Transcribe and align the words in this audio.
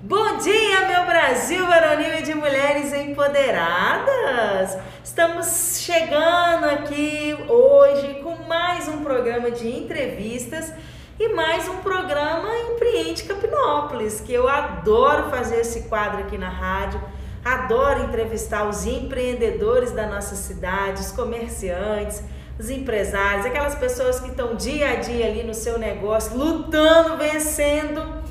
Bom 0.00 0.36
dia, 0.36 0.86
meu 0.86 1.06
Brasil 1.06 1.66
varonil 1.66 2.20
e 2.20 2.22
de 2.22 2.32
mulheres 2.32 2.92
empoderadas! 2.92 4.78
Estamos 5.02 5.80
chegando 5.80 6.66
aqui 6.66 7.36
hoje 7.48 8.20
com 8.22 8.36
mais 8.46 8.86
um 8.86 9.02
programa 9.02 9.50
de 9.50 9.68
entrevistas 9.68 10.72
e 11.18 11.34
mais 11.34 11.66
um 11.66 11.78
programa 11.78 12.48
Empreende 12.70 13.24
Capinópolis, 13.24 14.20
que 14.20 14.32
eu 14.32 14.48
adoro 14.48 15.30
fazer 15.30 15.62
esse 15.62 15.88
quadro 15.88 16.20
aqui 16.20 16.38
na 16.38 16.48
rádio, 16.48 17.02
adoro 17.44 18.04
entrevistar 18.04 18.68
os 18.68 18.86
empreendedores 18.86 19.90
da 19.90 20.06
nossa 20.06 20.36
cidade, 20.36 21.00
os 21.00 21.10
comerciantes, 21.10 22.22
os 22.56 22.70
empresários, 22.70 23.44
aquelas 23.44 23.74
pessoas 23.74 24.20
que 24.20 24.28
estão 24.28 24.54
dia 24.54 24.90
a 24.90 24.94
dia 24.94 25.26
ali 25.26 25.42
no 25.42 25.54
seu 25.54 25.76
negócio, 25.76 26.38
lutando, 26.38 27.16
vencendo 27.16 28.27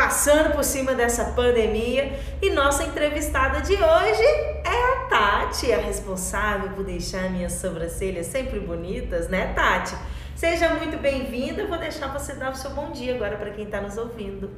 passando 0.00 0.54
por 0.54 0.64
cima 0.64 0.94
dessa 0.94 1.26
pandemia. 1.32 2.18
E 2.40 2.48
nossa 2.48 2.84
entrevistada 2.84 3.60
de 3.60 3.74
hoje 3.74 4.22
é 4.64 4.94
a 4.94 5.06
Tati, 5.10 5.70
a 5.70 5.76
responsável 5.76 6.70
por 6.70 6.84
deixar 6.84 7.30
minhas 7.30 7.52
sobrancelhas 7.52 8.26
sempre 8.26 8.58
bonitas, 8.60 9.28
né, 9.28 9.52
Tati? 9.52 9.94
Seja 10.34 10.70
muito 10.70 10.96
bem-vinda. 10.96 11.66
Vou 11.66 11.76
deixar 11.76 12.08
você 12.08 12.32
dar 12.32 12.50
o 12.50 12.54
seu 12.54 12.70
bom 12.70 12.92
dia 12.92 13.14
agora 13.14 13.36
para 13.36 13.50
quem 13.50 13.64
está 13.64 13.82
nos 13.82 13.98
ouvindo. 13.98 14.50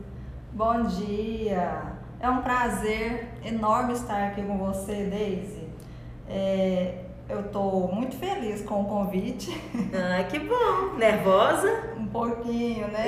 Bom 0.52 0.84
dia. 0.84 1.92
É 2.20 2.30
um 2.30 2.40
prazer 2.40 3.26
enorme 3.44 3.94
estar 3.94 4.28
aqui 4.28 4.42
com 4.42 4.56
você, 4.58 5.08
Daisy. 5.10 5.68
É, 6.28 7.06
eu 7.28 7.40
estou 7.40 7.88
muito 7.92 8.16
feliz 8.16 8.62
com 8.62 8.82
o 8.82 8.84
convite. 8.84 9.50
Ah, 9.94 10.24
que 10.24 10.38
bom. 10.38 10.96
Nervosa? 10.96 11.94
Um 11.96 12.06
pouquinho, 12.06 12.88
né? 12.88 13.06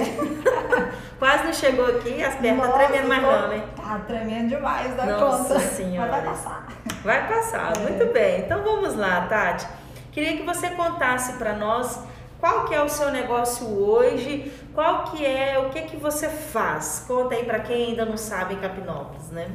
Quase 1.19 1.45
não 1.45 1.53
chegou 1.53 1.87
aqui, 1.87 2.23
as 2.23 2.37
pernas 2.37 2.69
Nossa, 2.69 2.79
tremendo 2.79 3.09
mais 3.09 3.23
não, 3.23 3.49
né? 3.49 3.65
Tá 3.77 3.99
tremendo 4.07 4.49
demais 4.49 4.95
da 4.97 5.07
Nossa 5.07 5.55
conta. 5.55 5.61
Senhora. 5.61 6.11
Mas 6.11 6.23
vai 6.23 6.33
passar. 6.33 6.69
Vai 7.03 7.29
passar, 7.29 7.77
é. 7.77 7.81
muito 7.81 8.13
bem. 8.13 8.41
Então 8.41 8.63
vamos 8.63 8.95
lá, 8.95 9.27
Tati. 9.27 9.67
Queria 10.13 10.37
que 10.37 10.43
você 10.43 10.71
contasse 10.71 11.35
para 11.35 11.55
nós 11.55 12.01
qual 12.39 12.67
que 12.67 12.75
é 12.75 12.83
o 12.83 12.89
seu 12.89 13.11
negócio 13.11 13.67
hoje, 13.67 14.53
qual 14.75 15.05
que 15.05 15.25
é, 15.25 15.59
o 15.59 15.71
que 15.71 15.83
que 15.83 15.97
você 15.97 16.29
faz. 16.29 17.05
Conta 17.09 17.35
aí 17.35 17.45
para 17.45 17.61
quem 17.61 17.89
ainda 17.89 18.05
não 18.05 18.17
sabe 18.17 18.55
em 18.55 18.59
Capinópolis, 18.59 19.31
né? 19.31 19.49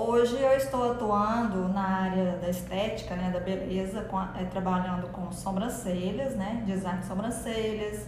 Hoje 0.00 0.40
eu 0.40 0.52
estou 0.52 0.92
atuando 0.92 1.68
na 1.70 2.04
área 2.04 2.36
da 2.36 2.48
estética, 2.48 3.16
né, 3.16 3.32
da 3.32 3.40
beleza, 3.40 4.02
com, 4.02 4.20
é, 4.20 4.44
trabalhando 4.44 5.08
com 5.08 5.32
sobrancelhas, 5.32 6.36
né, 6.36 6.62
design 6.64 7.00
de 7.00 7.06
sobrancelhas, 7.06 8.06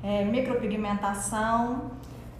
é, 0.00 0.24
micropigmentação, 0.24 1.90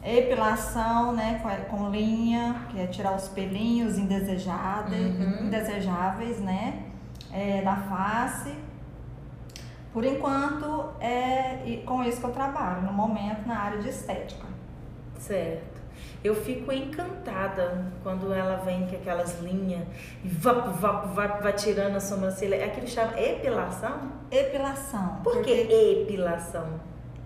epilação, 0.00 1.12
né, 1.12 1.40
com, 1.42 1.76
com, 1.76 1.90
linha, 1.90 2.66
que 2.70 2.80
é 2.80 2.86
tirar 2.86 3.16
os 3.16 3.26
pelinhos 3.26 3.98
indesejáveis, 3.98 5.18
uhum. 5.18 5.46
indesejáveis, 5.46 6.38
né, 6.38 6.84
é, 7.32 7.62
da 7.62 7.74
face. 7.74 8.54
Por 9.92 10.04
enquanto, 10.04 10.90
é 11.00 11.82
com 11.84 12.04
isso 12.04 12.20
que 12.20 12.26
eu 12.26 12.32
trabalho, 12.32 12.82
no 12.82 12.92
momento, 12.92 13.44
na 13.44 13.58
área 13.58 13.80
de 13.80 13.88
estética. 13.88 14.46
Certo. 15.18 15.73
Eu 16.24 16.34
fico 16.34 16.72
encantada 16.72 17.92
quando 18.02 18.32
ela 18.32 18.56
vem 18.64 18.86
com 18.86 18.96
aquelas 18.96 19.38
linhas 19.42 19.86
e 20.24 20.28
vapo, 20.28 20.70
vapo, 20.70 21.08
vapo, 21.08 21.42
vai 21.42 21.52
tirando 21.52 21.96
a 21.96 22.00
sobrancelha. 22.00 22.54
É 22.54 22.64
aquilo 22.64 22.88
chama 22.88 23.20
epilação? 23.20 24.10
Epilação. 24.30 25.20
Por 25.22 25.42
que 25.42 25.50
epilação? 25.50 26.80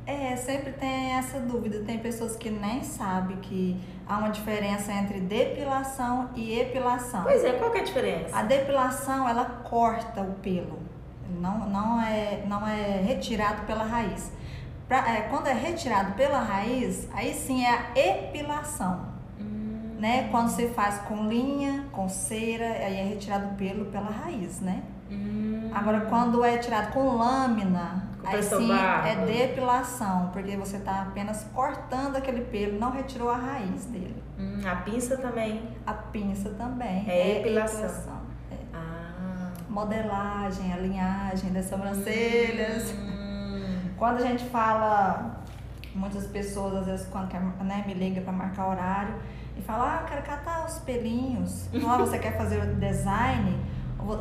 É, 0.05 0.35
sempre 0.35 0.73
tem 0.73 1.13
essa 1.13 1.39
dúvida. 1.39 1.85
Tem 1.87 2.01
pessoas 2.01 2.35
que 2.35 2.51
nem 2.51 2.83
sabem 2.83 3.37
que 3.37 3.81
há 4.05 4.19
uma 4.19 4.31
diferença 4.31 4.91
entre 4.91 5.21
depilação 5.21 6.31
e 6.35 6.59
epilação. 6.59 7.23
Pois 7.23 7.45
é, 7.45 7.53
qual 7.53 7.71
que 7.71 7.79
é 7.79 7.81
a 7.83 7.85
diferença? 7.85 8.37
A 8.37 8.43
depilação, 8.43 9.29
ela 9.29 9.45
corta 9.63 10.23
o 10.23 10.33
pelo. 10.43 10.81
Não, 11.41 11.69
não, 11.69 12.03
é, 12.03 12.43
não 12.49 12.67
é 12.67 13.01
retirado 13.01 13.65
pela 13.65 13.85
raiz. 13.85 14.33
Pra, 14.89 15.07
é, 15.07 15.21
quando 15.29 15.47
é 15.49 15.53
retirado 15.53 16.15
pela 16.15 16.41
raiz, 16.41 17.07
aí 17.13 17.35
sim 17.35 17.63
é 17.63 17.71
a 17.71 17.99
epilação. 17.99 19.07
Hum. 19.39 19.97
Né? 20.01 20.29
Quando 20.31 20.49
você 20.49 20.69
faz 20.69 20.99
com 21.01 21.29
linha, 21.29 21.85
com 21.93 22.09
cera, 22.09 22.65
aí 22.65 22.97
é 22.97 23.05
retirado 23.05 23.49
o 23.49 23.55
pelo 23.55 23.85
pela 23.87 24.11
raiz, 24.11 24.61
né? 24.61 24.83
Hum. 25.11 25.71
Agora, 25.75 26.01
quando 26.03 26.43
é 26.43 26.57
tirado 26.57 26.93
com 26.93 27.17
lâmina, 27.17 28.09
com 28.23 28.29
aí 28.29 28.43
sim 28.43 28.69
barba. 28.69 29.09
é 29.09 29.27
depilação, 29.27 30.31
porque 30.33 30.57
você 30.57 30.79
está 30.79 31.03
apenas 31.03 31.45
cortando 31.53 32.17
aquele 32.17 32.41
pelo, 32.41 32.79
não 32.79 32.91
retirou 32.91 33.29
a 33.29 33.37
raiz 33.37 33.85
dele. 33.85 34.23
Hum, 34.39 34.61
a 34.67 34.77
pinça 34.77 35.19
também? 35.19 35.69
A 35.87 35.93
pinça 35.93 36.49
também. 36.51 37.05
É, 37.07 37.13
é 37.19 37.41
epilação. 37.41 37.81
epilação. 37.81 38.21
É. 38.51 38.57
Ah. 38.73 39.51
Modelagem, 39.69 40.73
alinhagem 40.73 41.53
das 41.53 41.67
sobrancelhas. 41.67 42.93
Hum. 42.93 43.18
Quando 43.99 44.19
a 44.19 44.27
gente 44.27 44.45
fala, 44.45 45.43
muitas 45.95 46.27
pessoas 46.27 46.77
às 46.77 46.87
vezes 46.87 47.07
quando 47.09 47.29
quer, 47.29 47.41
né, 47.41 47.85
me 47.87 47.95
liga 47.95 48.21
para 48.21 48.33
marcar 48.33 48.69
horário 48.69 49.15
e 49.57 49.63
fala, 49.63 49.97
ah, 49.97 50.07
quero 50.09 50.23
catar 50.23 50.65
os 50.67 50.79
pelinhos. 50.79 51.69
Ah, 51.87 51.97
você 51.99 52.19
quer 52.19 52.37
fazer 52.37 52.65
design? 52.77 53.59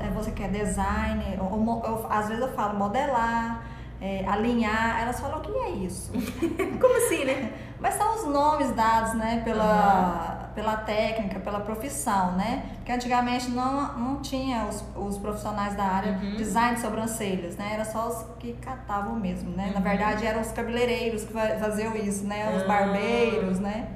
É, 0.02 0.10
você 0.10 0.32
quer 0.32 0.50
design? 0.50 1.38
Ou, 1.40 1.66
ou, 1.66 2.08
às 2.10 2.28
vezes 2.28 2.44
eu 2.44 2.52
falo 2.54 2.78
modelar 2.78 3.64
é, 4.02 4.26
alinhar, 4.28 5.02
elas 5.02 5.20
falam 5.20 5.40
o 5.40 5.42
que 5.42 5.52
é 5.52 5.70
isso? 5.70 6.12
Como 6.80 6.98
assim, 7.06 7.26
né? 7.26 7.54
Mas 7.80 7.96
são 7.96 8.16
os 8.16 8.26
nomes 8.26 8.72
dados, 8.72 9.14
né, 9.14 9.42
pela, 9.44 10.37
uhum. 10.37 10.37
Pela 10.58 10.76
técnica, 10.76 11.40
pela 11.40 11.60
profissão, 11.60 12.32
né? 12.32 12.64
Porque 12.78 12.92
antigamente 12.92 13.48
não, 13.52 13.96
não 13.96 14.22
tinha 14.24 14.66
os, 14.66 14.84
os 14.96 15.20
profissionais 15.20 15.76
da 15.76 15.84
área 15.84 16.14
uhum. 16.14 16.36
design 16.36 16.74
de 16.74 16.82
sobrancelhas, 16.82 17.56
né? 17.56 17.74
Era 17.76 17.86
só 17.86 18.08
os 18.08 18.26
que 18.40 18.54
catavam 18.54 19.16
mesmo, 19.16 19.52
né? 19.56 19.68
Uhum. 19.68 19.74
Na 19.74 19.80
verdade 19.82 20.26
eram 20.26 20.42
os 20.42 20.52
cabeleireiros 20.52 21.26
que 21.26 21.32
faziam 21.32 21.96
isso, 21.96 22.26
né? 22.26 22.56
Os 22.56 22.64
ah. 22.64 22.66
barbeiros, 22.66 23.60
né? 23.60 23.90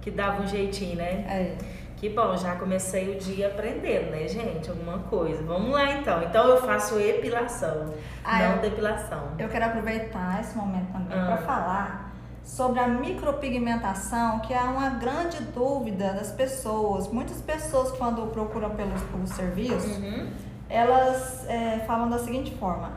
Que 0.00 0.12
davam 0.12 0.44
um 0.44 0.46
jeitinho, 0.46 0.98
né? 0.98 1.26
É. 1.28 1.56
Que 1.96 2.08
bom, 2.08 2.36
já 2.36 2.54
comecei 2.54 3.16
o 3.16 3.18
dia 3.18 3.48
aprendendo, 3.48 4.12
né, 4.12 4.28
gente? 4.28 4.70
Alguma 4.70 5.00
coisa. 5.00 5.42
Vamos 5.42 5.72
lá 5.72 5.94
então. 5.94 6.22
Então 6.22 6.46
eu 6.46 6.62
faço 6.62 7.00
epilação, 7.00 7.92
ah, 8.22 8.38
não 8.38 8.52
eu, 8.54 8.62
depilação. 8.62 9.32
Eu 9.36 9.48
quero 9.48 9.64
aproveitar 9.64 10.40
esse 10.40 10.56
momento 10.56 10.92
também 10.92 11.18
ah. 11.18 11.26
para 11.26 11.36
falar 11.38 12.01
sobre 12.44 12.80
a 12.80 12.88
micropigmentação, 12.88 14.40
que 14.40 14.52
é 14.52 14.60
uma 14.60 14.90
grande 14.90 15.38
dúvida 15.54 16.12
das 16.12 16.32
pessoas. 16.32 17.08
Muitas 17.08 17.40
pessoas, 17.40 17.92
quando 17.92 18.30
procuram 18.32 18.70
pelos, 18.70 19.00
pelos 19.02 19.30
serviços, 19.30 19.96
uhum. 19.96 20.30
elas 20.68 21.46
é, 21.48 21.84
falam 21.86 22.10
da 22.10 22.18
seguinte 22.18 22.54
forma: 22.56 22.92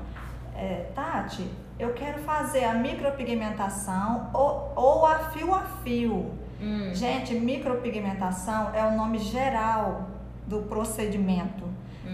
é, 0.55 0.89
Tati, 0.95 1.49
eu 1.77 1.93
quero 1.93 2.19
fazer 2.23 2.63
a 2.63 2.73
micropigmentação 2.73 4.29
ou, 4.33 4.71
ou 4.75 5.05
a 5.05 5.19
fio 5.29 5.53
a 5.53 5.61
fio. 5.83 6.33
Hum. 6.61 6.91
Gente, 6.93 7.35
micropigmentação 7.35 8.73
é 8.73 8.83
o 8.85 8.95
nome 8.95 9.19
geral 9.19 10.07
do 10.47 10.61
procedimento. 10.63 11.64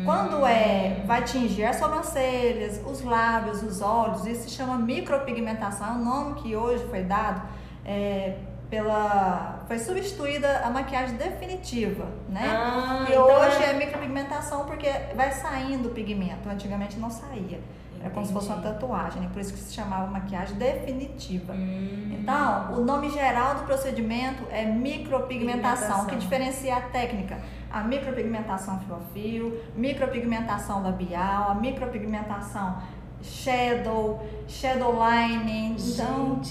Hum. 0.02 0.06
Quando 0.06 0.46
é, 0.46 1.04
vai 1.06 1.20
atingir 1.20 1.66
as 1.66 1.78
sobrancelhas, 1.78 2.82
os 2.86 3.02
lábios, 3.02 3.64
os 3.64 3.82
olhos, 3.82 4.26
isso 4.26 4.44
se 4.44 4.50
chama 4.50 4.78
micropigmentação. 4.78 5.88
É 5.88 5.92
um 5.92 6.04
nome 6.04 6.42
que 6.42 6.56
hoje 6.56 6.86
foi 6.86 7.04
dado 7.04 7.42
é, 7.86 8.38
pela 8.70 9.60
foi 9.68 9.78
substituída 9.78 10.62
a 10.66 10.70
maquiagem 10.70 11.16
definitiva, 11.18 12.08
né? 12.30 12.44
Ah, 12.46 13.06
e 13.08 13.12
então 13.12 13.24
hoje 13.24 13.64
é... 13.64 13.70
é 13.70 13.74
micropigmentação 13.74 14.66
porque 14.66 14.90
vai 15.16 15.32
saindo 15.32 15.90
o 15.90 15.92
pigmento. 15.92 16.50
Antigamente 16.50 16.98
não 16.98 17.10
saía. 17.10 17.60
Era 18.02 18.10
como 18.10 18.26
se 18.26 18.34
fosse 18.34 18.48
uma 18.48 18.62
tatuagem, 18.62 19.22
né? 19.22 19.30
por 19.32 19.40
isso 19.40 19.54
que 19.54 19.60
se 19.60 19.74
chamava 19.74 20.08
maquiagem 20.08 20.56
definitiva. 20.58 21.54
Hum. 21.54 22.18
Então, 22.20 22.74
o 22.74 22.84
nome 22.84 23.10
geral 23.12 23.56
do 23.56 23.62
procedimento 23.64 24.44
é 24.50 24.66
micropigmentação, 24.66 26.08
que 26.08 26.16
diferencia 26.16 26.78
a 26.78 26.82
técnica. 26.82 27.40
A 27.70 27.84
micropigmentação 27.84 28.80
fio 28.80 28.96
a 28.96 29.00
fio, 29.14 29.62
micropigmentação 29.76 30.82
labial, 30.82 31.52
a 31.52 31.56
micropigmentação 31.56 32.82
shadow, 33.22 34.26
shadow 34.48 34.94
lining. 34.94 35.76
Então, 35.80 36.42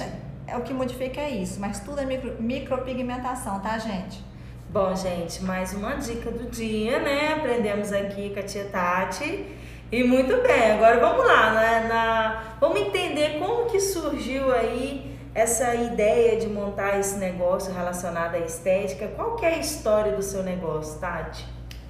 é, 0.47 0.57
o 0.57 0.63
que 0.63 0.73
modifica 0.73 1.21
é 1.21 1.31
isso, 1.31 1.61
mas 1.61 1.81
tudo 1.81 2.01
é 2.01 2.05
micro, 2.05 2.41
micropigmentação, 2.41 3.59
tá, 3.59 3.77
gente? 3.79 4.25
Bom, 4.71 4.95
gente, 4.95 5.43
mais 5.43 5.75
uma 5.75 5.97
dica 5.97 6.31
do 6.31 6.49
dia, 6.49 7.01
né? 7.01 7.35
Aprendemos 7.35 7.93
aqui 7.93 8.31
com 8.31 8.39
a 8.39 8.43
tia 8.45 8.67
Tati 8.67 9.59
e 9.91 10.05
muito 10.05 10.41
bem, 10.43 10.73
agora 10.73 11.01
vamos 11.01 11.27
lá, 11.27 11.53
né? 11.53 11.89
Na, 11.89 12.43
vamos 12.61 12.81
entender 12.81 13.39
como 13.39 13.67
que 13.67 13.81
surgiu 13.81 14.55
aí 14.55 15.19
essa 15.35 15.75
ideia 15.75 16.39
de 16.39 16.49
montar 16.49 16.99
esse 16.99 17.17
negócio 17.19 17.73
relacionado 17.73 18.35
à 18.35 18.39
estética. 18.39 19.09
Qual 19.09 19.37
que 19.37 19.45
é 19.45 19.55
a 19.55 19.59
história 19.59 20.13
do 20.13 20.23
seu 20.23 20.43
negócio, 20.43 21.01
Tati? 21.01 21.47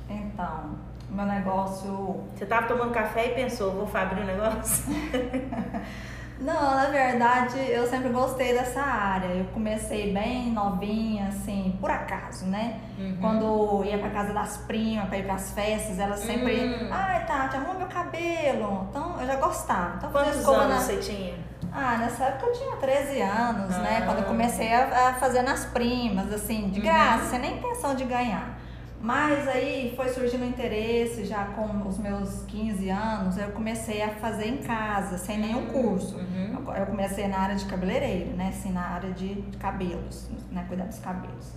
Então, 0.08 0.78
meu 1.10 1.26
negócio. 1.26 2.24
Você 2.34 2.44
estava 2.44 2.66
tomando 2.66 2.92
café 2.92 3.26
e 3.26 3.34
pensou, 3.34 3.72
vou 3.72 3.90
abrir 3.92 4.22
um 4.22 4.26
negócio? 4.26 4.84
Não, 6.40 6.74
na 6.74 6.86
verdade, 6.86 7.58
eu 7.70 7.86
sempre 7.86 8.08
gostei 8.08 8.54
dessa 8.54 8.80
área. 8.80 9.28
Eu 9.28 9.44
comecei 9.46 10.12
bem 10.12 10.50
novinha, 10.50 11.28
assim, 11.28 11.76
por 11.80 11.90
acaso, 11.90 12.46
né? 12.46 12.80
Uhum. 12.98 13.18
Quando 13.20 13.84
ia 13.84 13.98
pra 13.98 14.08
casa 14.08 14.32
das 14.32 14.56
primas, 14.58 15.08
pra 15.08 15.18
ir 15.18 15.24
pras 15.24 15.52
festas, 15.52 15.98
elas 15.98 16.20
sempre. 16.20 16.64
Uhum. 16.64 16.88
Ai, 16.90 17.26
Tati, 17.26 17.56
arruma 17.56 17.74
meu 17.74 17.88
cabelo. 17.88 18.86
Então 18.88 19.20
eu 19.20 19.26
já 19.26 19.36
gostava. 19.36 19.96
Então, 19.96 20.10
Quantos 20.10 20.48
anos 20.48 20.68
na... 20.68 20.80
você 20.80 20.96
tinha? 20.96 21.34
Ah, 21.72 21.98
nessa 21.98 22.24
época 22.24 22.46
eu 22.46 22.52
tinha 22.52 22.76
13 22.76 23.20
anos, 23.20 23.76
ah. 23.76 23.78
né? 23.80 24.02
Quando 24.04 24.18
eu 24.18 24.24
comecei 24.24 24.72
a, 24.74 25.10
a, 25.10 25.14
fazer 25.14 25.42
nas 25.42 25.66
primas, 25.66 26.32
assim, 26.32 26.70
de 26.70 26.80
uhum. 26.80 26.86
graça, 26.86 27.26
sem 27.26 27.38
nem 27.38 27.58
intenção 27.58 27.94
de 27.94 28.04
ganhar. 28.04 28.59
Mas 29.02 29.48
aí 29.48 29.94
foi 29.96 30.10
surgindo 30.10 30.44
interesse 30.44 31.24
já 31.24 31.46
com 31.46 31.88
os 31.88 31.98
meus 31.98 32.42
15 32.42 32.90
anos, 32.90 33.38
eu 33.38 33.50
comecei 33.52 34.02
a 34.02 34.10
fazer 34.10 34.46
em 34.46 34.58
casa, 34.58 35.16
sem 35.16 35.38
nenhum 35.38 35.66
curso. 35.66 36.16
Uhum. 36.16 36.74
Eu 36.76 36.86
comecei 36.86 37.26
na 37.26 37.38
área 37.38 37.56
de 37.56 37.64
cabeleireiro, 37.64 38.36
né? 38.36 38.48
Assim, 38.48 38.70
na 38.70 38.82
área 38.82 39.10
de 39.12 39.42
cabelos, 39.58 40.28
né? 40.52 40.66
Cuidar 40.68 40.84
dos 40.84 40.98
cabelos. 40.98 41.52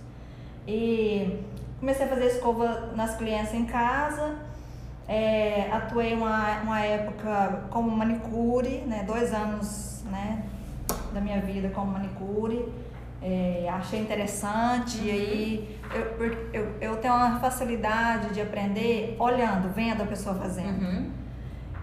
E 0.66 1.38
comecei 1.78 2.06
a 2.06 2.08
fazer 2.08 2.26
escova 2.28 2.92
nas 2.96 3.14
clientes 3.16 3.52
em 3.52 3.66
casa. 3.66 4.36
É, 5.06 5.68
atuei 5.70 6.14
uma, 6.14 6.62
uma 6.62 6.80
época 6.80 7.66
como 7.68 7.90
manicure, 7.90 8.84
né? 8.86 9.04
Dois 9.06 9.34
anos, 9.34 10.02
né? 10.10 10.44
Da 11.12 11.20
minha 11.20 11.42
vida 11.42 11.68
como 11.68 11.92
manicure 11.92 12.72
é, 13.24 13.66
achei 13.70 14.00
interessante 14.00 14.98
uhum. 14.98 15.04
e 15.04 15.10
aí 15.10 15.80
eu, 15.94 16.52
eu, 16.52 16.74
eu 16.78 16.96
tenho 16.98 17.14
uma 17.14 17.40
facilidade 17.40 18.34
de 18.34 18.42
aprender 18.42 19.16
olhando, 19.18 19.72
vendo 19.72 20.02
a 20.02 20.06
pessoa 20.06 20.34
fazendo. 20.34 20.82
Uhum. 20.82 21.10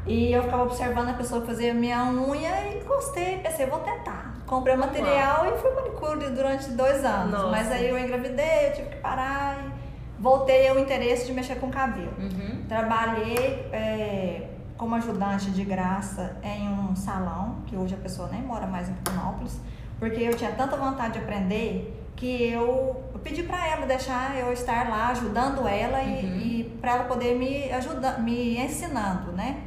E 0.06 0.32
eu 0.32 0.44
ficava 0.44 0.64
observando 0.64 1.10
a 1.10 1.14
pessoa 1.14 1.44
fazer 1.44 1.74
minha 1.74 2.04
unha 2.06 2.72
e 2.72 2.84
gostei, 2.84 3.40
pensei, 3.40 3.66
vou 3.66 3.80
tentar. 3.80 4.36
Comprei 4.46 4.76
o 4.76 4.78
material 4.78 5.46
Uau. 5.46 5.56
e 5.56 5.58
fui 5.58 5.72
manicure 5.74 6.30
durante 6.30 6.70
dois 6.72 7.04
anos. 7.04 7.32
Nossa. 7.32 7.48
Mas 7.48 7.72
aí 7.72 7.90
eu 7.90 7.98
engravidei, 7.98 8.68
eu 8.68 8.74
tive 8.74 8.90
que 8.90 8.98
parar 8.98 9.58
e 9.60 10.22
voltei 10.22 10.68
ao 10.68 10.78
interesse 10.78 11.26
de 11.26 11.34
mexer 11.34 11.56
com 11.56 11.72
cabelo. 11.72 12.14
Uhum. 12.20 12.66
Trabalhei 12.68 13.68
é, 13.72 14.48
como 14.78 14.94
ajudante 14.96 15.50
de 15.50 15.64
graça 15.64 16.36
em 16.44 16.68
um 16.68 16.96
salão, 16.96 17.64
que 17.66 17.76
hoje 17.76 17.96
a 17.96 18.00
pessoa 18.00 18.30
nem 18.32 18.42
mora 18.44 18.68
mais 18.68 18.90
em 18.90 18.94
Pinópolis 18.94 19.60
porque 20.02 20.24
eu 20.24 20.34
tinha 20.36 20.52
tanta 20.54 20.76
vontade 20.76 21.14
de 21.14 21.20
aprender 21.20 21.96
que 22.16 22.50
eu, 22.50 23.04
pedi 23.24 23.44
para 23.44 23.68
ela 23.68 23.86
deixar 23.86 24.36
eu 24.36 24.52
estar 24.52 24.90
lá 24.90 25.10
ajudando 25.10 25.68
ela 25.68 26.00
uhum. 26.00 26.10
e, 26.10 26.62
e 26.62 26.78
para 26.82 26.94
ela 26.94 27.04
poder 27.04 27.36
me 27.36 27.72
ajudar, 27.72 28.20
me 28.20 28.58
ensinando, 28.58 29.32
né? 29.32 29.62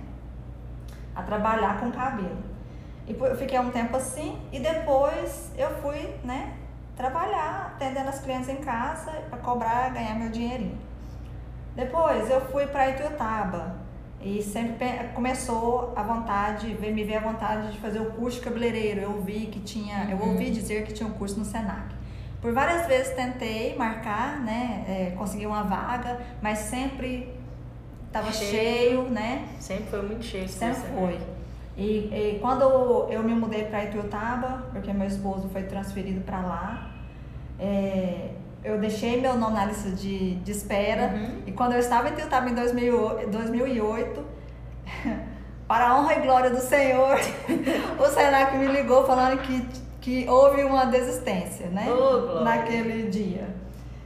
A 1.15 1.23
trabalhar 1.23 1.79
com 1.79 1.93
cabelo. 1.93 2.43
E 3.07 3.13
eu 3.13 3.37
fiquei 3.37 3.57
um 3.61 3.71
tempo 3.71 3.97
assim 3.97 4.37
e 4.51 4.59
depois 4.59 5.53
eu 5.57 5.71
fui, 5.81 6.17
né, 6.25 6.55
trabalhar, 6.97 7.73
atendendo 7.77 8.09
as 8.09 8.19
clientes 8.19 8.49
em 8.49 8.57
casa 8.57 9.13
para 9.31 9.39
cobrar, 9.39 9.91
ganhar 9.91 10.17
meu 10.17 10.31
dinheirinho. 10.31 10.77
Depois 11.77 12.29
eu 12.29 12.41
fui 12.41 12.67
para 12.67 12.91
Ituiutaba, 12.91 13.77
e 14.25 14.43
sempre 14.43 14.87
começou 15.15 15.93
a 15.95 16.03
vontade, 16.03 16.67
me 16.69 17.05
veio 17.05 17.19
a 17.19 17.21
vontade 17.21 17.73
de 17.73 17.79
fazer 17.79 18.01
o 18.01 18.07
curso 18.13 18.39
de 18.39 18.45
cabeleireiro. 18.45 19.03
Eu 19.03 19.21
vi 19.21 19.47
que 19.47 19.61
tinha, 19.61 20.09
eu 20.11 20.17
uhum. 20.17 20.31
ouvi 20.31 20.51
dizer 20.51 20.87
que 20.87 20.95
tinha 20.95 21.07
um 21.07 21.13
curso 21.13 21.39
no 21.39 21.45
Senac. 21.45 21.95
Por 22.41 22.55
várias 22.55 22.87
vezes 22.87 23.15
tentei 23.15 23.77
marcar, 23.77 24.41
né, 24.41 24.85
é, 24.89 25.15
conseguir 25.17 25.47
uma 25.47 25.63
vaga, 25.63 26.19
mas 26.41 26.59
sempre 26.59 27.35
estava 28.07 28.33
cheio. 28.33 28.51
cheio. 28.51 29.03
né? 29.11 29.47
Sempre 29.61 29.85
foi 29.91 30.03
muito 30.03 30.25
cheio. 30.25 30.49
Sempre 30.49 30.83
foi. 30.95 31.19
E, 31.77 31.83
e, 31.83 32.39
quando 32.41 32.63
eu 33.11 33.23
me 33.23 33.35
mudei 33.35 33.65
para 33.65 33.85
Ituiutaba, 33.85 34.69
porque 34.73 34.91
meu 34.91 35.07
esposo 35.07 35.51
foi 35.51 35.65
transferido 35.65 36.23
para 36.23 36.41
lá, 36.41 36.91
é, 37.59 38.31
eu 38.65 38.79
deixei 38.79 39.21
meu 39.21 39.37
nome 39.37 39.55
na 39.55 39.67
lista 39.67 39.91
de, 39.91 40.37
de 40.37 40.51
espera. 40.51 41.13
Uhum. 41.15 41.43
E 41.47 41.53
quando 41.53 41.75
eu 41.75 41.79
estava 41.79 42.09
em 42.09 42.13
Tiltaba 42.15 42.49
em 42.49 42.55
2008, 42.55 43.31
2008 43.31 44.25
para 45.69 45.89
a 45.89 45.99
honra 45.99 46.15
e 46.15 46.21
glória 46.21 46.51
do 46.51 46.61
Senhor, 46.61 47.19
o 47.99 48.07
Senac 48.07 48.57
me 48.57 48.67
ligou 48.67 49.07
falando 49.07 49.39
que, 49.41 49.67
que 50.01 50.29
houve 50.29 50.65
uma 50.65 50.87
desistência, 50.87 51.67
né? 51.67 51.87
Oh, 51.91 52.43
naquele 52.43 53.09
dia. 53.11 53.49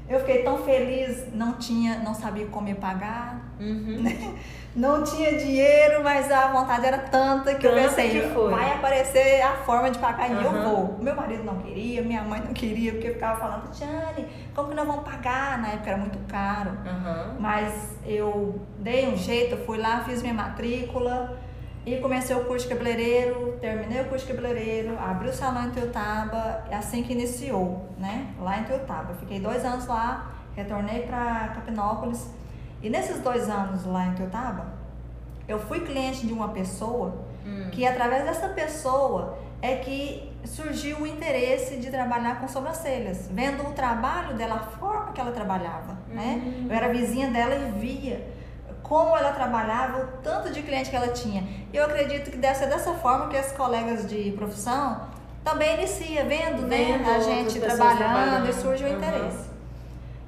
Eu 0.08 0.20
fiquei 0.20 0.43
tão 0.43 0.58
feliz, 0.58 1.32
não 1.34 1.55
tinha, 1.55 1.99
não 1.99 2.14
sabia 2.14 2.46
como 2.46 2.66
me 2.66 2.75
pagar, 2.75 3.47
uhum. 3.60 4.02
né? 4.02 4.34
não 4.75 5.02
tinha 5.02 5.37
dinheiro, 5.37 6.02
mas 6.05 6.31
a 6.31 6.52
vontade 6.52 6.87
era 6.87 6.99
tanta 6.99 7.55
que 7.55 7.62
Tanto 7.62 7.78
eu 7.78 7.88
pensei, 7.88 8.10
que 8.10 8.26
vai 8.50 8.72
aparecer 8.72 9.43
a 9.43 9.56
forma 9.56 9.90
de 9.90 9.99
pagar 9.99 10.31
uhum. 10.31 10.40
e 10.40 10.44
eu 10.44 10.52
vou. 10.62 10.99
Meu 11.00 11.16
marido 11.16 11.43
não 11.43 11.58
queria, 11.58 12.02
minha 12.02 12.22
mãe 12.22 12.40
não 12.40 12.52
queria, 12.52 12.93
porque 12.93 13.10
ficava 13.10 13.40
falando, 13.40 13.70
Tiane, 13.72 14.26
como 14.55 14.69
que 14.69 14.75
nós 14.75 14.87
vamos 14.87 15.05
pagar? 15.05 15.58
Na 15.58 15.69
época 15.69 15.90
era 15.90 15.99
muito 15.99 16.19
caro. 16.28 16.70
Uhum. 16.70 17.40
Mas 17.40 17.96
eu 18.06 18.60
dei 18.78 19.08
um 19.08 19.16
jeito, 19.16 19.56
eu 19.56 19.64
fui 19.64 19.78
lá, 19.78 20.05
fiz 20.05 20.22
minha 20.22 20.34
matrícula 20.34 21.37
e 21.84 21.96
comecei 21.96 22.37
o 22.37 22.44
curso 22.44 22.69
de 22.69 22.75
cabeleireiro, 22.75 23.56
terminei 23.60 24.02
o 24.02 24.05
curso 24.05 24.26
de 24.26 24.32
cabeleireiro, 24.32 24.99
abri 24.99 25.28
o 25.28 25.32
salão 25.32 25.66
em 25.66 25.70
Teutaba, 25.70 26.64
é 26.70 26.76
assim 26.76 27.02
que 27.02 27.12
iniciou, 27.12 27.88
né? 27.99 28.28
Lá 28.38 28.58
em 28.58 28.64
Teutaba. 28.64 29.14
Fiquei 29.14 29.40
dois 29.40 29.64
anos 29.64 29.87
lá, 29.87 30.31
retornei 30.55 31.02
para 31.02 31.49
Capinópolis. 31.55 32.38
E 32.82 32.88
nesses 32.88 33.20
dois 33.20 33.48
anos 33.48 33.84
lá 33.84 34.06
em 34.06 34.14
Teutaba, 34.14 34.66
eu 35.46 35.58
fui 35.58 35.80
cliente 35.80 36.26
de 36.26 36.32
uma 36.32 36.48
pessoa 36.48 37.14
hum. 37.44 37.69
que 37.72 37.86
através 37.86 38.25
dessa 38.25 38.48
pessoa 38.48 39.38
é 39.60 39.76
que 39.76 40.32
surgiu 40.44 40.98
o 40.98 41.06
interesse 41.06 41.78
de 41.78 41.90
trabalhar 41.90 42.40
com 42.40 42.46
sobrancelhas, 42.46 43.28
vendo 43.32 43.66
o 43.69 43.72
trabalho 43.72 44.34
dela, 44.34 44.56
a 44.56 44.78
forma 44.78 45.12
que 45.12 45.20
ela 45.20 45.32
trabalhava, 45.32 45.98
né? 46.08 46.40
Hum. 46.44 46.66
Eu 46.69 46.76
era 46.76 46.88
vizinha 46.88 47.28
dela 47.30 47.54
e 47.54 47.72
via 47.78 48.38
como 48.88 49.14
ela 49.16 49.32
trabalhava, 49.32 50.04
o 50.04 50.06
tanto 50.22 50.50
de 50.50 50.62
cliente 50.62 50.88
que 50.88 50.96
ela 50.96 51.08
tinha. 51.08 51.44
Eu 51.72 51.84
acredito 51.84 52.31
que 52.31 52.38
deve 52.38 52.54
ser 52.54 52.69
dessa 52.69 52.94
forma 52.94 53.28
que 53.28 53.36
as 53.36 53.52
colegas 53.52 54.08
de 54.08 54.32
profissão 54.32 55.02
também 55.44 55.74
inicia, 55.74 56.24
vendo, 56.24 56.66
né, 56.66 57.04
a 57.06 57.20
gente 57.20 57.60
trabalhando, 57.60 57.98
trabalhando, 57.98 58.48
e 58.48 58.52
surge 58.52 58.84
o 58.84 58.88
interesse. 58.88 59.48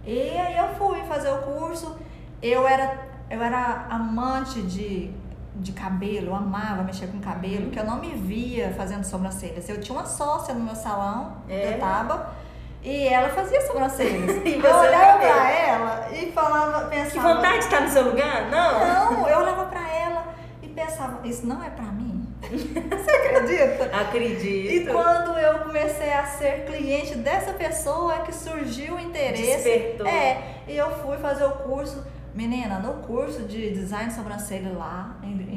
E 0.05 0.37
aí 0.37 0.59
eu 0.59 0.69
fui 0.75 1.01
fazer 1.05 1.31
o 1.31 1.39
curso, 1.39 1.97
eu 2.43 2.67
era, 2.67 2.99
eu 3.29 3.43
era 3.43 3.87
amante 3.91 4.63
de, 4.63 5.11
de 5.57 5.73
cabelo, 5.73 6.29
eu 6.29 6.35
amava 6.35 6.83
mexer 6.83 7.07
com 7.09 7.21
cabelo, 7.21 7.71
que 7.71 7.79
eu 7.79 7.85
não 7.85 8.01
me 8.01 8.15
via 8.15 8.73
fazendo 8.77 9.05
sobrancelhas. 9.05 9.69
Eu 9.69 9.81
tinha 9.81 9.97
uma 9.97 10.07
sócia 10.07 10.55
no 10.55 10.61
meu 10.61 10.75
salão, 10.75 11.39
é. 11.49 11.75
eu 11.75 11.81
tava 11.81 12.35
e 12.83 13.09
ela 13.09 13.29
fazia 13.29 13.61
sobrancelhas. 13.67 14.41
e 14.45 14.55
eu 14.55 14.77
olhava 14.77 15.19
pra 15.19 15.51
ela 15.51 16.09
e 16.13 16.33
falava, 16.33 16.89
pensava. 16.89 17.11
Que 17.11 17.19
vontade 17.19 17.59
de 17.59 17.65
estar 17.65 17.81
no 17.83 17.91
seu 17.91 18.05
lugar? 18.05 18.51
Não? 18.51 19.13
Não, 19.13 19.29
eu 19.29 19.39
olhava 19.39 19.67
pra 19.67 19.87
ela 19.95 20.35
e 20.63 20.69
pensava, 20.69 21.27
isso 21.27 21.47
não 21.47 21.63
é 21.63 21.69
pra 21.69 21.85
mim. 21.85 22.27
Você 22.41 23.11
acredita? 23.11 23.85
Acredito. 23.95 24.73
E 24.73 24.87
quando 24.87 25.39
eu 25.39 25.59
comecei 25.61 26.11
a 26.13 26.25
ser 26.25 26.65
cliente 26.65 27.17
dessa 27.17 27.53
pessoa, 27.53 28.15
é 28.15 28.19
que 28.21 28.35
surgiu 28.35 28.95
o 28.95 29.01
interesse. 29.01 29.43
Despertou. 29.43 30.07
É, 30.07 30.43
e 30.67 30.77
eu 30.77 30.91
fui 31.03 31.19
fazer 31.19 31.45
o 31.45 31.53
curso. 31.53 32.03
Menina, 32.35 32.79
no 32.79 32.95
curso 33.03 33.43
de 33.43 33.71
design 33.71 34.09
de 34.09 34.15
sobrancelha 34.15 34.73
lá, 34.73 35.17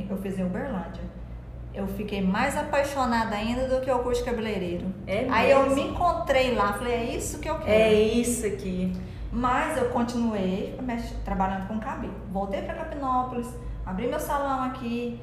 eu 0.09 0.17
fiz 0.17 0.37
em 0.37 0.43
Uberlândia 0.43 1.03
eu 1.73 1.87
fiquei 1.87 2.21
mais 2.21 2.55
apaixonada 2.55 3.35
ainda 3.35 3.67
do 3.67 3.81
que 3.81 3.89
o 3.89 3.99
curso 3.99 4.23
de 4.23 4.29
cabeleireiro. 4.29 4.85
É 5.07 5.27
Aí 5.29 5.51
eu 5.51 5.71
me 5.71 5.81
encontrei 5.81 6.53
lá, 6.53 6.73
falei, 6.73 6.93
é 6.93 7.15
isso 7.15 7.39
que 7.39 7.49
eu 7.49 7.57
quero. 7.57 7.71
É 7.71 7.93
isso 7.93 8.45
aqui. 8.45 8.93
Mas 9.31 9.75
eu 9.77 9.89
continuei 9.89 10.77
trabalhando 11.25 11.67
com 11.67 11.79
cabelo. 11.79 12.13
Voltei 12.31 12.61
para 12.61 12.75
Capinópolis, 12.75 13.47
abri 13.83 14.07
meu 14.07 14.19
salão 14.19 14.63
aqui 14.65 15.19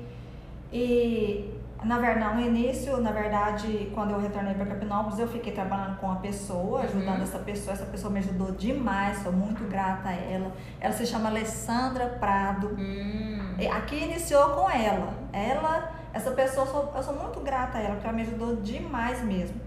e 0.73 1.54
na 1.84 1.99
verdade, 1.99 2.34
no 2.37 2.40
início, 2.42 2.96
na 2.99 3.10
verdade, 3.10 3.90
quando 3.94 4.10
eu 4.10 4.20
retornei 4.20 4.54
para 4.54 4.66
Capinópolis, 4.66 5.18
eu 5.18 5.28
fiquei 5.28 5.52
trabalhando 5.52 5.99
com 5.99 6.06
uma 6.06 6.16
pessoa, 6.16 6.82
ajudando 6.82 7.16
uhum. 7.16 7.22
essa 7.22 7.38
pessoa. 7.38 7.72
Essa 7.72 7.87
pessoa 7.87 8.12
me 8.12 8.18
ajudou 8.18 8.52
demais, 8.52 9.18
sou 9.22 9.32
muito 9.32 9.64
grata 9.68 10.08
a 10.10 10.12
ela. 10.12 10.52
Ela 10.78 10.92
se 10.92 11.06
chama 11.06 11.28
Alessandra 11.28 12.06
Prado. 12.20 12.68
Uhum. 12.68 13.56
Aqui 13.72 13.96
iniciou 13.96 14.50
com 14.50 14.70
ela. 14.70 15.14
Ela 15.32 16.00
essa 16.12 16.30
pessoa, 16.32 16.66
eu 16.66 16.70
sou, 16.70 16.92
eu 16.96 17.02
sou 17.02 17.14
muito 17.14 17.40
grata 17.40 17.78
a 17.78 17.80
ela, 17.80 17.94
porque 17.94 18.06
ela 18.06 18.16
me 18.16 18.22
ajudou 18.22 18.56
demais 18.56 19.22
mesmo. 19.22 19.60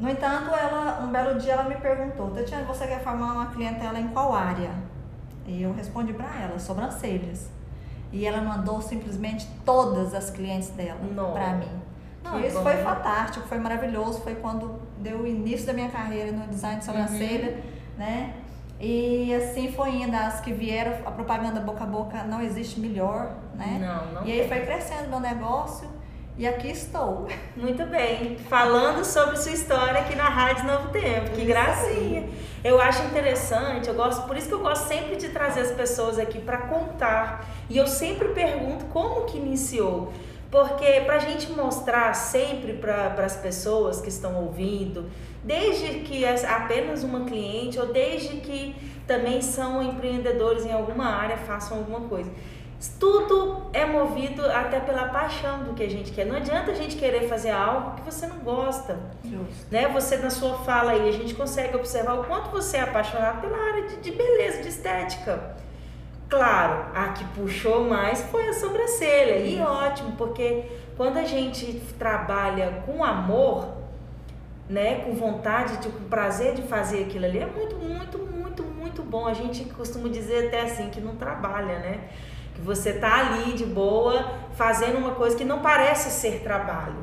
No 0.00 0.08
entanto, 0.08 0.50
ela, 0.54 1.00
um 1.02 1.12
belo 1.12 1.38
dia 1.38 1.52
ela 1.52 1.64
me 1.64 1.76
perguntou, 1.76 2.30
Tatiana, 2.30 2.64
você 2.64 2.86
quer 2.86 3.02
formar 3.02 3.32
uma 3.32 3.46
clientela 3.46 3.98
em 3.98 4.08
qual 4.08 4.34
área? 4.34 4.70
E 5.46 5.62
eu 5.62 5.72
respondi 5.72 6.12
para 6.12 6.26
ela, 6.40 6.58
sobrancelhas. 6.58 7.50
E 8.14 8.24
ela 8.24 8.40
mandou 8.40 8.80
simplesmente 8.80 9.44
todas 9.64 10.14
as 10.14 10.30
clientes 10.30 10.68
dela 10.70 11.00
para 11.32 11.54
mim. 11.54 11.82
Não, 12.22 12.38
isso 12.38 12.56
bom. 12.56 12.62
foi 12.62 12.76
fantástico, 12.76 13.44
foi 13.48 13.58
maravilhoso. 13.58 14.20
Foi 14.20 14.36
quando 14.36 14.80
deu 14.98 15.22
o 15.22 15.26
início 15.26 15.66
da 15.66 15.72
minha 15.72 15.88
carreira 15.88 16.30
no 16.30 16.46
design 16.46 16.78
de 16.78 16.84
sobrancelha, 16.84 17.50
uhum. 17.50 17.98
né? 17.98 18.34
E 18.78 19.34
assim 19.34 19.72
foi 19.72 20.02
indo, 20.02 20.14
as 20.14 20.40
que 20.40 20.52
vieram, 20.52 20.96
a 21.04 21.10
propaganda 21.10 21.58
boca 21.58 21.82
a 21.82 21.86
boca 21.86 22.22
não 22.22 22.40
existe 22.40 22.78
melhor, 22.78 23.34
né? 23.56 23.78
Não, 23.80 24.20
não 24.20 24.26
e 24.26 24.30
aí 24.30 24.48
foi 24.48 24.60
crescendo 24.60 25.08
meu 25.08 25.20
negócio 25.20 25.88
E 26.36 26.48
aqui 26.48 26.68
estou. 26.68 27.28
Muito 27.56 27.86
bem. 27.86 28.36
Falando 28.48 29.04
sobre 29.04 29.36
sua 29.36 29.52
história 29.52 30.00
aqui 30.00 30.16
na 30.16 30.28
Rádio 30.28 30.66
Novo 30.66 30.88
Tempo. 30.88 31.30
Que 31.30 31.44
gracinha. 31.44 32.28
Eu 32.64 32.80
acho 32.80 33.04
interessante, 33.04 33.88
eu 33.88 33.94
gosto, 33.94 34.26
por 34.26 34.36
isso 34.36 34.48
que 34.48 34.54
eu 34.54 34.60
gosto 34.60 34.88
sempre 34.88 35.16
de 35.16 35.28
trazer 35.28 35.60
as 35.60 35.70
pessoas 35.70 36.18
aqui 36.18 36.40
para 36.40 36.58
contar. 36.58 37.46
E 37.70 37.76
eu 37.76 37.86
sempre 37.86 38.28
pergunto 38.28 38.86
como 38.86 39.26
que 39.26 39.36
iniciou. 39.36 40.12
Porque 40.50 41.02
para 41.02 41.16
a 41.16 41.18
gente 41.18 41.52
mostrar 41.52 42.12
sempre 42.14 42.72
para 42.74 43.14
as 43.24 43.36
pessoas 43.36 44.00
que 44.00 44.08
estão 44.08 44.34
ouvindo, 44.36 45.10
desde 45.42 46.00
que 46.00 46.24
é 46.24 46.34
apenas 46.48 47.04
uma 47.04 47.24
cliente 47.24 47.78
ou 47.78 47.92
desde 47.92 48.36
que 48.38 48.74
também 49.06 49.42
são 49.42 49.82
empreendedores 49.82 50.64
em 50.64 50.72
alguma 50.72 51.06
área, 51.06 51.36
façam 51.36 51.78
alguma 51.78 52.08
coisa 52.08 52.30
tudo 52.98 53.62
é 53.72 53.84
movido 53.84 54.44
até 54.50 54.78
pela 54.80 55.08
paixão 55.08 55.64
do 55.64 55.74
que 55.74 55.82
a 55.82 55.88
gente 55.88 56.12
quer. 56.12 56.26
Não 56.26 56.36
adianta 56.36 56.70
a 56.70 56.74
gente 56.74 56.96
querer 56.96 57.28
fazer 57.28 57.50
algo 57.50 57.96
que 57.96 58.02
você 58.02 58.26
não 58.26 58.38
gosta. 58.38 58.98
Justo. 59.24 59.66
Né? 59.70 59.88
Você, 59.88 60.16
na 60.16 60.30
sua 60.30 60.58
fala 60.58 60.92
aí, 60.92 61.08
a 61.08 61.12
gente 61.12 61.34
consegue 61.34 61.76
observar 61.76 62.14
o 62.14 62.24
quanto 62.24 62.50
você 62.50 62.76
é 62.76 62.80
apaixonado 62.82 63.40
pela 63.40 63.56
área 63.56 63.88
de, 63.88 63.96
de 63.96 64.10
beleza, 64.10 64.62
de 64.62 64.68
estética. 64.68 65.56
Claro, 66.28 66.86
a 66.94 67.08
que 67.08 67.24
puxou 67.26 67.84
mais 67.84 68.22
foi 68.22 68.48
a 68.48 68.52
sobrancelha. 68.52 69.38
E 69.38 69.60
ótimo, 69.60 70.12
porque 70.16 70.64
quando 70.96 71.18
a 71.18 71.24
gente 71.24 71.80
trabalha 71.98 72.82
com 72.86 73.04
amor, 73.04 73.68
né, 74.68 75.04
com 75.04 75.14
vontade, 75.14 75.76
de, 75.78 75.88
com 75.88 76.04
prazer 76.04 76.54
de 76.54 76.62
fazer 76.62 77.04
aquilo 77.04 77.24
ali, 77.24 77.38
é 77.38 77.46
muito, 77.46 77.76
muito, 77.76 78.18
muito, 78.18 78.62
muito 78.62 79.02
bom. 79.02 79.26
A 79.26 79.34
gente 79.34 79.64
costuma 79.66 80.08
dizer 80.08 80.48
até 80.48 80.62
assim 80.62 80.88
que 80.90 81.00
não 81.00 81.16
trabalha, 81.16 81.78
né? 81.78 82.08
Que 82.54 82.60
você 82.60 82.92
tá 82.92 83.18
ali 83.18 83.52
de 83.52 83.64
boa 83.64 84.38
fazendo 84.54 84.98
uma 84.98 85.12
coisa 85.12 85.36
que 85.36 85.44
não 85.44 85.60
parece 85.60 86.10
ser 86.10 86.40
trabalho, 86.42 87.02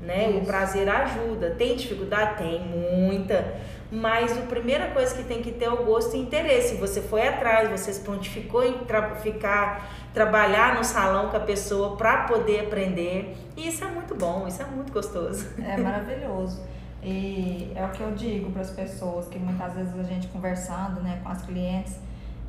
né? 0.00 0.30
Isso. 0.30 0.38
O 0.38 0.46
prazer 0.46 0.88
ajuda. 0.88 1.50
Tem 1.50 1.76
dificuldade? 1.76 2.38
Tem 2.38 2.60
muita. 2.60 3.54
Mas 3.90 4.36
a 4.36 4.42
primeira 4.42 4.88
coisa 4.88 5.14
que 5.14 5.22
tem 5.22 5.40
que 5.42 5.52
ter 5.52 5.66
é 5.66 5.70
o 5.70 5.84
gosto 5.84 6.16
e 6.16 6.20
interesse. 6.20 6.74
Você 6.76 7.00
foi 7.00 7.28
atrás, 7.28 7.70
você 7.70 7.92
se 7.92 8.00
prontificou 8.00 8.64
em 8.64 8.78
tra 8.78 9.14
ficar, 9.16 9.88
trabalhar 10.12 10.74
no 10.74 10.82
salão 10.82 11.28
com 11.28 11.36
a 11.36 11.40
pessoa 11.40 11.96
para 11.96 12.24
poder 12.24 12.60
aprender. 12.60 13.36
E 13.56 13.68
isso 13.68 13.84
é 13.84 13.88
muito 13.88 14.14
bom, 14.14 14.46
isso 14.48 14.60
é 14.60 14.64
muito 14.64 14.92
gostoso. 14.92 15.46
É 15.62 15.76
maravilhoso. 15.76 16.60
E 17.02 17.70
é 17.76 17.84
o 17.84 17.90
que 17.90 18.00
eu 18.00 18.10
digo 18.12 18.50
para 18.50 18.62
as 18.62 18.70
pessoas, 18.70 19.28
que 19.28 19.38
muitas 19.38 19.74
vezes 19.74 19.96
a 19.96 20.02
gente 20.02 20.26
conversando 20.28 21.00
né, 21.02 21.20
com 21.22 21.28
as 21.28 21.42
clientes 21.42 21.96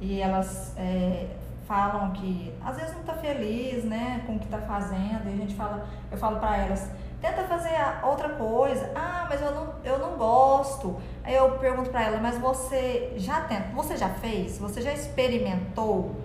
e 0.01 0.19
elas 0.19 0.73
é, 0.75 1.27
falam 1.67 2.11
que 2.11 2.53
às 2.63 2.77
vezes 2.77 2.93
não 2.93 3.01
está 3.01 3.13
feliz, 3.13 3.83
né, 3.83 4.23
com 4.25 4.35
o 4.35 4.39
que 4.39 4.45
está 4.45 4.59
fazendo, 4.59 5.27
e 5.27 5.33
a 5.33 5.37
gente 5.37 5.53
fala, 5.53 5.85
eu 6.09 6.17
falo 6.17 6.39
para 6.39 6.57
elas, 6.57 6.89
tenta 7.21 7.43
fazer 7.43 7.75
outra 8.03 8.29
coisa. 8.29 8.89
Ah, 8.95 9.27
mas 9.29 9.41
eu 9.41 9.51
não, 9.51 9.73
eu 9.83 9.99
não 9.99 10.17
gosto. 10.17 10.99
Aí 11.23 11.35
eu 11.35 11.51
pergunto 11.59 11.89
para 11.89 12.03
ela, 12.03 12.19
mas 12.19 12.37
você 12.37 13.13
já 13.17 13.41
tenta, 13.41 13.69
você 13.73 13.97
já 13.97 14.09
fez? 14.09 14.57
Você 14.59 14.81
já 14.81 14.93
experimentou? 14.93 16.15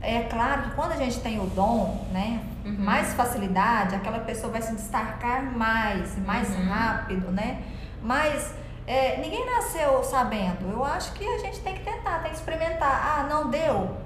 É 0.00 0.22
claro 0.22 0.62
que 0.62 0.70
quando 0.76 0.92
a 0.92 0.96
gente 0.96 1.20
tem 1.20 1.40
o 1.40 1.46
dom, 1.46 2.06
né, 2.12 2.44
uhum. 2.64 2.76
mais 2.78 3.12
facilidade, 3.14 3.94
aquela 3.96 4.20
pessoa 4.20 4.52
vai 4.52 4.62
se 4.62 4.72
destacar 4.74 5.42
mais, 5.42 6.16
mais 6.18 6.48
uhum. 6.50 6.68
rápido, 6.68 7.32
né? 7.32 7.62
Mas 8.02 8.54
é, 8.86 9.16
ninguém 9.20 9.44
nasceu 9.46 10.04
sabendo. 10.04 10.70
Eu 10.70 10.84
acho 10.84 11.12
que 11.14 11.26
a 11.26 11.38
gente 11.38 11.58
tem 11.60 11.74
que 11.74 11.82
tentar, 11.82 12.20
tem 12.20 12.30
que 12.30 12.36
experimentar. 12.36 13.18
Ah, 13.18 13.26
não 13.28 13.50
deu 13.50 14.05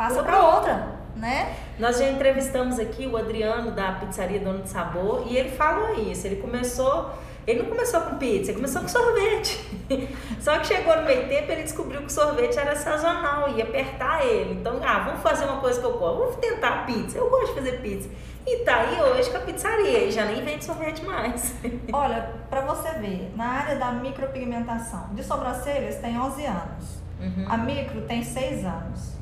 passa 0.00 0.22
para 0.22 0.42
outra, 0.42 0.94
né? 1.14 1.54
Nós 1.78 1.98
já 1.98 2.08
entrevistamos 2.08 2.78
aqui 2.78 3.06
o 3.06 3.18
Adriano 3.18 3.72
da 3.72 3.92
pizzaria 3.92 4.40
Dono 4.40 4.62
de 4.62 4.70
Sabor 4.70 5.24
e 5.26 5.36
ele 5.36 5.50
falou 5.50 5.94
isso. 6.10 6.26
Ele 6.26 6.36
começou, 6.36 7.10
ele 7.46 7.64
não 7.64 7.68
começou 7.68 8.00
com 8.00 8.16
pizza, 8.16 8.50
ele 8.50 8.54
começou 8.54 8.80
com 8.80 8.88
sorvete. 8.88 9.60
Só 10.40 10.58
que 10.58 10.68
chegou 10.68 10.96
no 10.96 11.02
meio 11.02 11.28
tempo 11.28 11.52
ele 11.52 11.64
descobriu 11.64 12.00
que 12.00 12.06
o 12.06 12.10
sorvete 12.10 12.58
era 12.58 12.74
sazonal, 12.74 13.50
ia 13.50 13.64
apertar 13.64 14.24
ele. 14.24 14.54
Então, 14.54 14.80
ah, 14.82 15.00
vamos 15.00 15.20
fazer 15.20 15.44
uma 15.44 15.60
coisa 15.60 15.78
que 15.78 15.84
eu 15.84 15.98
gosto, 15.98 16.18
vamos 16.18 16.36
tentar 16.36 16.86
pizza. 16.86 17.18
Eu 17.18 17.28
gosto 17.28 17.48
de 17.48 17.54
fazer 17.60 17.82
pizza. 17.82 18.08
E 18.46 18.64
tá 18.64 18.76
aí 18.76 19.02
hoje 19.02 19.28
com 19.28 19.36
a 19.36 19.40
pizzaria, 19.40 20.04
e 20.04 20.10
já 20.10 20.24
nem 20.24 20.42
vende 20.42 20.64
sorvete 20.64 21.04
mais. 21.04 21.52
Olha, 21.92 22.36
para 22.48 22.62
você 22.62 22.88
ver, 22.92 23.34
na 23.36 23.44
área 23.44 23.76
da 23.76 23.92
micropigmentação, 23.92 25.10
de 25.12 25.22
sobrancelhas 25.22 25.96
tem 25.96 26.18
11 26.18 26.46
anos. 26.46 27.02
Uhum. 27.20 27.44
A 27.46 27.58
micro 27.58 28.00
tem 28.06 28.24
6 28.24 28.64
anos. 28.64 29.19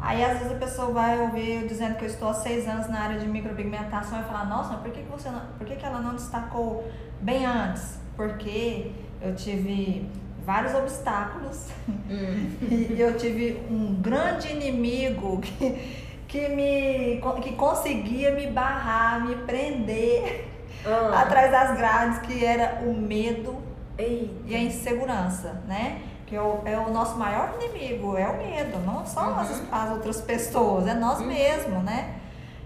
Aí 0.00 0.24
às 0.24 0.38
vezes 0.38 0.52
a 0.52 0.56
pessoa 0.56 0.92
vai 0.92 1.18
ouvir 1.20 1.66
dizendo 1.66 1.96
que 1.96 2.04
eu 2.04 2.08
estou 2.08 2.28
há 2.28 2.34
seis 2.34 2.68
anos 2.68 2.88
na 2.88 3.00
área 3.00 3.18
de 3.18 3.26
micropigmentação 3.26 4.20
e 4.20 4.24
falar, 4.24 4.44
nossa, 4.46 4.74
mas 4.74 4.82
por 4.82 4.92
que, 4.92 5.02
que 5.02 5.10
você 5.10 5.28
não, 5.28 5.40
por 5.58 5.66
que, 5.66 5.76
que 5.76 5.84
ela 5.84 6.00
não 6.00 6.14
destacou 6.14 6.88
bem 7.20 7.44
antes? 7.44 7.98
Porque 8.16 8.92
eu 9.20 9.34
tive 9.34 10.08
vários 10.44 10.74
obstáculos 10.74 11.66
hum. 11.88 12.50
e 12.70 12.96
eu 12.98 13.16
tive 13.16 13.60
um 13.70 13.94
grande 14.00 14.52
inimigo 14.52 15.40
que, 15.40 16.00
que, 16.28 16.48
me, 16.48 17.20
que 17.42 17.52
conseguia 17.52 18.34
me 18.34 18.46
barrar, 18.46 19.26
me 19.26 19.34
prender 19.36 20.48
ah. 20.86 21.22
atrás 21.22 21.50
das 21.50 21.76
grades, 21.76 22.18
que 22.20 22.44
era 22.44 22.82
o 22.86 22.94
medo 22.94 23.56
Eita. 23.98 24.32
e 24.46 24.54
a 24.54 24.58
insegurança, 24.60 25.60
né? 25.66 26.02
Que 26.28 26.36
é 26.36 26.40
o, 26.40 26.60
é 26.64 26.78
o 26.78 26.92
nosso 26.92 27.16
maior 27.16 27.54
inimigo, 27.58 28.16
é 28.16 28.28
o 28.28 28.36
medo, 28.36 28.78
não 28.84 29.06
só 29.06 29.30
uhum. 29.30 29.38
as, 29.38 29.62
as 29.72 29.90
outras 29.90 30.20
pessoas, 30.20 30.86
é 30.86 30.94
nós 30.94 31.20
uhum. 31.20 31.26
mesmos, 31.26 31.82
né? 31.82 32.16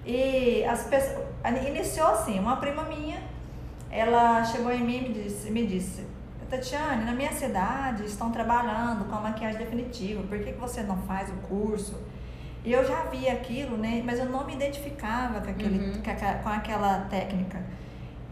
E 0.04 0.64
as 0.64 0.84
pessoas, 0.84 1.24
iniciou 1.66 2.08
assim, 2.08 2.38
uma 2.40 2.56
prima 2.56 2.82
minha, 2.84 3.22
ela 3.90 4.44
chegou 4.44 4.72
em 4.72 4.82
mim 4.82 4.96
e 4.96 5.08
me 5.08 5.14
disse, 5.14 5.50
me 5.50 5.66
disse 5.66 6.12
Tatiane, 6.52 7.06
na 7.06 7.12
minha 7.12 7.32
cidade 7.32 8.04
estão 8.04 8.30
trabalhando 8.30 9.08
com 9.08 9.16
a 9.16 9.20
maquiagem 9.20 9.58
definitiva, 9.58 10.22
por 10.24 10.38
que, 10.38 10.52
que 10.52 10.60
você 10.60 10.82
não 10.82 10.98
faz 10.98 11.30
o 11.30 11.36
curso? 11.48 11.98
E 12.62 12.70
eu 12.70 12.86
já 12.86 13.04
vi 13.04 13.26
aquilo, 13.26 13.78
né? 13.78 14.02
Mas 14.04 14.18
eu 14.18 14.26
não 14.26 14.46
me 14.46 14.52
identificava 14.52 15.40
com, 15.40 15.50
aquele, 15.50 15.78
uhum. 15.78 16.02
com 16.42 16.48
aquela 16.48 17.00
técnica. 17.08 17.58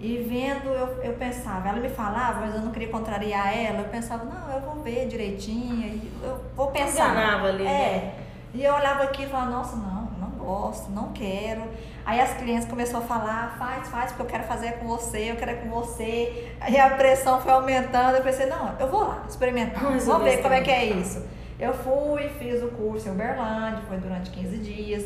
E 0.00 0.16
vendo, 0.16 0.71
eu, 0.71 1.02
eu 1.02 1.12
pensava, 1.12 1.69
ela 1.69 1.78
me 1.78 1.90
falava, 1.90 2.40
mas 2.40 2.54
eu 2.54 2.62
não 2.62 2.73
queria 2.73 2.88
contrariar 2.88 3.54
ela. 3.54 3.80
Eu 3.80 3.88
pensava, 3.90 4.25
não, 4.25 4.54
eu 4.54 4.61
vou 4.62 4.83
ver 4.83 5.07
direitinho, 5.07 6.00
eu 6.23 6.40
vou 6.57 6.69
pensar. 6.69 7.11
Enganava 7.11 7.49
ali, 7.49 7.66
é. 7.66 7.66
Né? 7.66 8.14
E 8.54 8.64
eu 8.64 8.75
olhava 8.75 9.04
aqui 9.04 9.25
e 9.25 9.26
falava, 9.26 9.50
nossa, 9.50 9.76
não, 9.76 10.09
não 10.19 10.30
gosto, 10.30 10.90
não 10.90 11.12
quero. 11.12 11.62
Aí 12.07 12.19
as 12.19 12.33
clientes 12.33 12.66
começaram 12.66 13.04
a 13.04 13.07
falar, 13.07 13.57
faz, 13.59 13.88
faz, 13.88 14.12
porque 14.12 14.23
eu 14.23 14.26
quero 14.26 14.45
fazer 14.45 14.73
com 14.78 14.87
você, 14.87 15.30
eu 15.30 15.37
quero 15.37 15.50
é 15.50 15.54
com 15.57 15.69
você. 15.69 16.50
Aí 16.62 16.80
a 16.80 16.90
pressão 16.90 17.38
foi 17.42 17.52
aumentando, 17.52 18.16
eu 18.16 18.23
pensei, 18.23 18.47
não, 18.47 18.75
eu 18.80 18.88
vou 18.88 19.02
lá, 19.02 19.23
experimentar, 19.28 19.83
vamos 19.83 20.25
ver 20.25 20.40
como 20.40 20.54
é 20.54 20.62
que 20.62 20.71
é 20.71 20.87
isso. 20.87 21.23
Eu 21.59 21.75
fui, 21.75 22.26
fiz 22.38 22.62
o 22.62 22.69
curso 22.69 23.07
em 23.07 23.12
Uberlândia, 23.12 23.83
foi 23.87 23.99
durante 23.99 24.30
15 24.30 24.57
dias. 24.59 25.04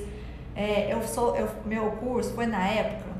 É, 0.54 0.92
eu 0.92 1.02
sou, 1.02 1.36
eu, 1.36 1.48
meu 1.64 1.90
curso 1.92 2.32
foi 2.32 2.46
na 2.46 2.64
época 2.64 3.10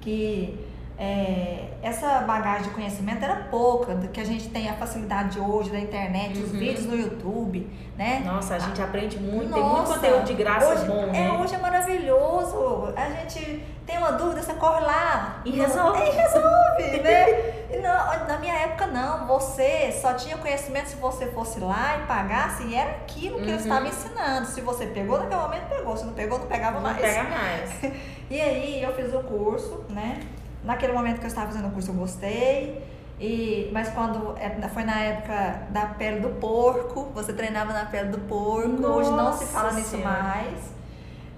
que 0.00 0.66
é, 0.98 1.68
essa 1.80 2.20
bagagem 2.22 2.64
de 2.64 2.70
conhecimento 2.70 3.24
era 3.24 3.36
pouca, 3.48 3.94
do 3.94 4.08
que 4.08 4.20
a 4.20 4.24
gente 4.24 4.48
tem 4.48 4.68
a 4.68 4.74
facilidade 4.74 5.38
hoje 5.38 5.70
da 5.70 5.78
internet, 5.78 6.36
uhum. 6.36 6.44
os 6.44 6.50
vídeos 6.50 6.86
no 6.86 6.96
YouTube, 6.96 7.70
né? 7.96 8.20
Nossa, 8.24 8.56
a 8.56 8.58
gente 8.58 8.82
aprende 8.82 9.16
muito, 9.16 9.50
Nossa, 9.50 9.62
tem 9.62 9.70
muito 9.70 9.94
conteúdo 9.94 10.24
de 10.24 10.34
graça 10.34 10.66
hoje, 10.66 10.86
bom, 10.86 11.04
é, 11.04 11.12
né? 11.12 11.32
Hoje 11.40 11.54
é 11.54 11.58
maravilhoso, 11.58 12.92
a 12.96 13.10
gente 13.10 13.64
tem 13.86 13.96
uma 13.96 14.10
dúvida, 14.10 14.42
você 14.42 14.54
corre 14.54 14.80
lá 14.80 15.40
e 15.44 15.52
resolve. 15.52 15.98
E 16.08 16.10
resolve, 16.10 17.02
né? 17.02 17.26
E 17.70 17.76
não, 17.76 18.26
na 18.26 18.38
minha 18.38 18.54
época 18.54 18.86
não, 18.88 19.26
você 19.28 19.92
só 20.02 20.14
tinha 20.14 20.36
conhecimento 20.36 20.88
se 20.88 20.96
você 20.96 21.26
fosse 21.26 21.60
lá 21.60 21.98
e 21.98 22.06
pagasse, 22.06 22.64
e 22.64 22.74
era 22.74 22.90
aquilo 22.90 23.36
que 23.36 23.44
uhum. 23.44 23.50
eu 23.50 23.56
estava 23.56 23.86
ensinando. 23.86 24.48
Se 24.48 24.60
você 24.62 24.86
pegou 24.86 25.18
naquele 25.18 25.40
momento, 25.40 25.68
pegou, 25.68 25.96
se 25.96 26.04
não 26.04 26.12
pegou, 26.12 26.40
não 26.40 26.46
pegava 26.46 26.80
não 26.80 26.82
mais. 26.82 26.96
Não 26.96 27.02
pega 27.02 27.22
mais. 27.22 27.82
e 28.28 28.40
aí 28.40 28.82
eu 28.82 28.92
fiz 28.94 29.14
o 29.14 29.20
curso, 29.20 29.84
né? 29.90 30.20
Naquele 30.68 30.92
momento 30.92 31.18
que 31.18 31.24
eu 31.24 31.28
estava 31.28 31.46
fazendo 31.46 31.68
o 31.68 31.70
curso, 31.70 31.92
eu 31.92 31.94
gostei. 31.94 32.86
E, 33.18 33.70
mas 33.72 33.88
quando 33.88 34.36
é, 34.36 34.50
foi 34.68 34.84
na 34.84 35.00
época 35.00 35.62
da 35.70 35.86
pele 35.86 36.20
do 36.20 36.28
porco, 36.38 37.10
você 37.14 37.32
treinava 37.32 37.72
na 37.72 37.86
pele 37.86 38.10
do 38.10 38.18
porco, 38.18 38.68
Nossa 38.68 38.94
hoje 38.94 39.10
não 39.10 39.32
se 39.32 39.46
fala 39.46 39.72
nisso 39.72 39.96
senhora. 39.96 40.22
mais. 40.22 40.72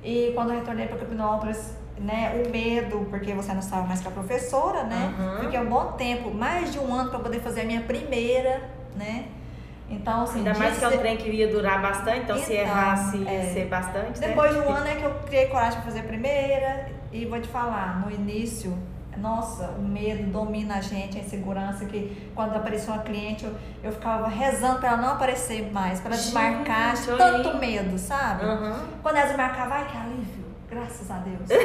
E 0.02 0.32
quando 0.34 0.50
eu 0.50 0.58
retornei 0.58 0.88
para 0.88 0.98
Capinópolis, 0.98 1.76
né, 1.96 2.42
o 2.44 2.50
medo, 2.50 3.06
porque 3.08 3.32
você 3.32 3.52
não 3.52 3.60
estava 3.60 3.86
mais 3.86 4.00
com 4.00 4.08
a 4.08 4.12
professora, 4.12 4.82
né? 4.82 5.14
Uhum. 5.16 5.44
Fiquei 5.44 5.60
um 5.60 5.66
bom 5.66 5.92
tempo, 5.92 6.34
mais 6.34 6.72
de 6.72 6.80
um 6.80 6.92
ano 6.92 7.10
para 7.10 7.20
poder 7.20 7.40
fazer 7.40 7.60
a 7.60 7.64
minha 7.64 7.82
primeira, 7.82 8.68
né? 8.96 9.26
Então, 9.88 10.24
assim, 10.24 10.38
Ainda 10.38 10.58
mais 10.58 10.76
que 10.76 10.84
é 10.84 10.88
um 10.88 10.98
trem 10.98 11.16
que 11.16 11.30
ia 11.30 11.46
durar 11.46 11.80
bastante, 11.80 12.24
então, 12.24 12.36
então 12.36 12.48
se 12.48 12.52
errasse, 12.52 13.28
é, 13.28 13.52
ser 13.54 13.66
bastante. 13.66 14.20
Né? 14.20 14.28
Depois 14.28 14.56
né? 14.56 14.60
de 14.60 14.66
um 14.66 14.72
ano 14.72 14.88
é 14.88 14.94
que 14.96 15.04
eu 15.04 15.14
criei 15.24 15.46
coragem 15.46 15.80
para 15.80 15.82
fazer 15.82 16.00
a 16.00 16.04
primeira, 16.04 16.90
e 17.12 17.26
vou 17.26 17.40
te 17.40 17.48
falar, 17.48 18.00
no 18.04 18.10
início 18.10 18.76
nossa, 19.16 19.68
o 19.78 19.82
medo 19.82 20.30
domina 20.30 20.76
a 20.76 20.80
gente, 20.80 21.18
a 21.18 21.20
insegurança, 21.20 21.84
que 21.84 22.30
quando 22.34 22.56
apareceu 22.56 22.94
uma 22.94 23.02
cliente, 23.02 23.44
eu, 23.44 23.54
eu 23.82 23.92
ficava 23.92 24.28
rezando 24.28 24.78
para 24.78 24.90
ela 24.90 24.96
não 24.98 25.10
aparecer 25.10 25.70
mais, 25.72 26.00
para 26.00 26.12
desmarcar, 26.12 26.96
gente, 26.96 27.16
tanto 27.16 27.58
medo, 27.58 27.98
sabe? 27.98 28.44
Uhum. 28.44 28.74
Quando 29.02 29.16
ela 29.16 29.26
desmarcava, 29.26 29.74
ai 29.74 29.86
que 29.86 29.96
alívio, 29.96 30.44
graças 30.68 31.10
a 31.10 31.18
Deus. 31.18 31.48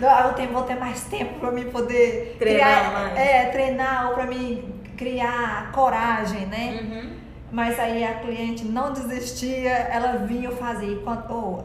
eu 0.00 0.32
tenho, 0.34 0.52
vou 0.52 0.62
ter 0.62 0.76
mais 0.76 1.04
tempo 1.04 1.38
para 1.40 1.50
mim 1.50 1.70
poder 1.70 2.36
treinar 2.38 3.10
criar. 3.10 3.18
É, 3.18 3.46
treinar 3.46 4.08
ou 4.08 4.14
para 4.14 4.26
mim 4.26 4.80
criar 4.96 5.70
coragem, 5.72 6.46
né? 6.46 6.80
Uhum. 6.82 7.18
Mas 7.50 7.78
aí 7.78 8.04
a 8.04 8.14
cliente 8.14 8.64
não 8.64 8.92
desistia, 8.92 9.70
ela 9.70 10.18
vinha 10.18 10.50
fazer. 10.50 10.92
Enquanto, 10.92 11.32
oh, 11.32 11.64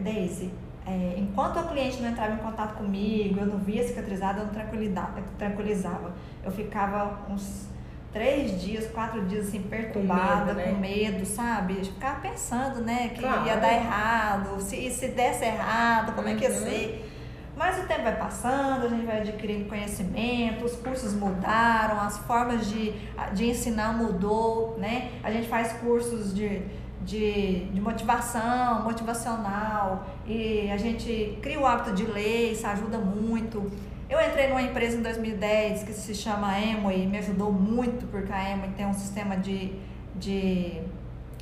Daisy, 0.00 0.50
é, 0.88 1.18
enquanto 1.18 1.58
a 1.58 1.64
cliente 1.64 2.00
não 2.00 2.08
entrava 2.08 2.32
em 2.32 2.38
contato 2.38 2.78
comigo, 2.78 3.40
eu 3.40 3.46
não 3.46 3.58
via 3.58 3.86
cicatrizada, 3.86 4.40
eu 4.40 4.46
não 4.46 4.52
tranquilizava. 4.54 5.22
tranquilizava. 5.36 6.12
Eu 6.42 6.50
ficava 6.50 7.26
uns 7.28 7.68
três 8.10 8.62
dias, 8.62 8.90
quatro 8.90 9.26
dias 9.26 9.48
assim, 9.48 9.60
perturbada, 9.60 10.54
com 10.54 10.54
medo, 10.54 10.56
né? 10.56 10.72
com 10.72 10.80
medo 10.80 11.26
sabe? 11.26 11.76
Eu 11.76 11.84
ficava 11.84 12.20
pensando, 12.20 12.80
né, 12.80 13.08
que 13.08 13.20
claro. 13.20 13.46
ia 13.46 13.56
dar 13.58 13.74
errado, 13.74 14.58
se, 14.60 14.90
se 14.90 15.08
desse 15.08 15.44
errado, 15.44 16.14
como 16.14 16.26
uhum. 16.26 16.34
é 16.34 16.36
que 16.38 16.44
ia 16.44 16.50
uhum. 16.50 16.60
ser. 16.60 17.14
Mas 17.54 17.76
o 17.76 17.86
tempo 17.88 18.04
vai 18.04 18.16
passando, 18.16 18.86
a 18.86 18.88
gente 18.88 19.04
vai 19.04 19.18
adquirindo 19.18 19.68
conhecimento, 19.68 20.64
os 20.64 20.76
cursos 20.76 21.12
mudaram, 21.12 22.00
as 22.00 22.16
formas 22.18 22.68
de, 22.68 22.94
de 23.34 23.50
ensinar 23.50 23.92
mudou, 23.92 24.78
né? 24.78 25.10
A 25.24 25.30
gente 25.30 25.48
faz 25.48 25.72
cursos 25.72 26.32
de, 26.32 26.62
de, 27.08 27.60
de 27.70 27.80
motivação, 27.80 28.82
motivacional, 28.82 30.04
e 30.26 30.70
a 30.70 30.76
gente 30.76 31.38
cria 31.40 31.58
o 31.58 31.66
hábito 31.66 31.94
de 31.94 32.04
ler, 32.04 32.52
isso 32.52 32.66
ajuda 32.66 32.98
muito. 32.98 33.72
Eu 34.10 34.20
entrei 34.20 34.48
numa 34.48 34.60
empresa 34.60 34.98
em 34.98 35.02
2010 35.02 35.84
que 35.84 35.94
se 35.94 36.14
chama 36.14 36.60
Emo 36.60 36.92
e 36.92 37.06
me 37.06 37.16
ajudou 37.16 37.50
muito, 37.50 38.06
porque 38.08 38.30
a 38.30 38.50
Emo 38.50 38.68
tem 38.76 38.84
um 38.84 38.92
sistema 38.92 39.38
de, 39.38 39.72
de 40.16 40.82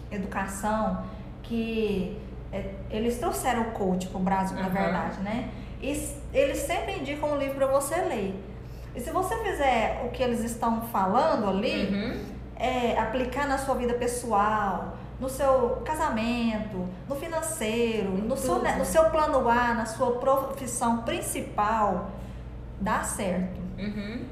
educação 0.09 1.05
que 1.43 2.17
é, 2.53 2.71
eles 2.89 3.19
trouxeram 3.19 3.63
o 3.63 3.73
coach 3.73 4.07
para 4.07 4.21
o 4.21 4.23
Brasil, 4.23 4.57
uhum. 4.57 4.63
na 4.63 4.69
verdade, 4.69 5.21
né? 5.21 5.51
E 5.83 5.89
eles 6.33 6.59
sempre 6.59 6.93
indicam 7.01 7.33
um 7.33 7.39
livro 7.39 7.57
para 7.57 7.67
você 7.67 7.97
ler. 7.97 8.41
E 8.95 9.01
se 9.01 9.11
você 9.11 9.37
fizer 9.39 10.05
o 10.07 10.11
que 10.11 10.23
eles 10.23 10.45
estão 10.45 10.83
falando 10.83 11.49
ali, 11.49 11.87
uhum. 11.87 12.25
é, 12.55 12.97
aplicar 12.97 13.49
na 13.49 13.59
sua 13.59 13.75
vida 13.75 13.95
pessoal, 13.95 14.97
no 15.19 15.29
seu 15.29 15.83
casamento, 15.85 16.87
no 17.09 17.17
financeiro, 17.17 18.11
no 18.11 18.37
seu, 18.37 18.59
no 18.59 18.85
seu 18.85 19.05
plano 19.11 19.49
A, 19.49 19.75
na 19.75 19.87
sua 19.87 20.13
profissão 20.13 21.03
principal, 21.03 22.11
dá 22.81 23.03
certo. 23.03 23.61
Uhum. 23.79 24.25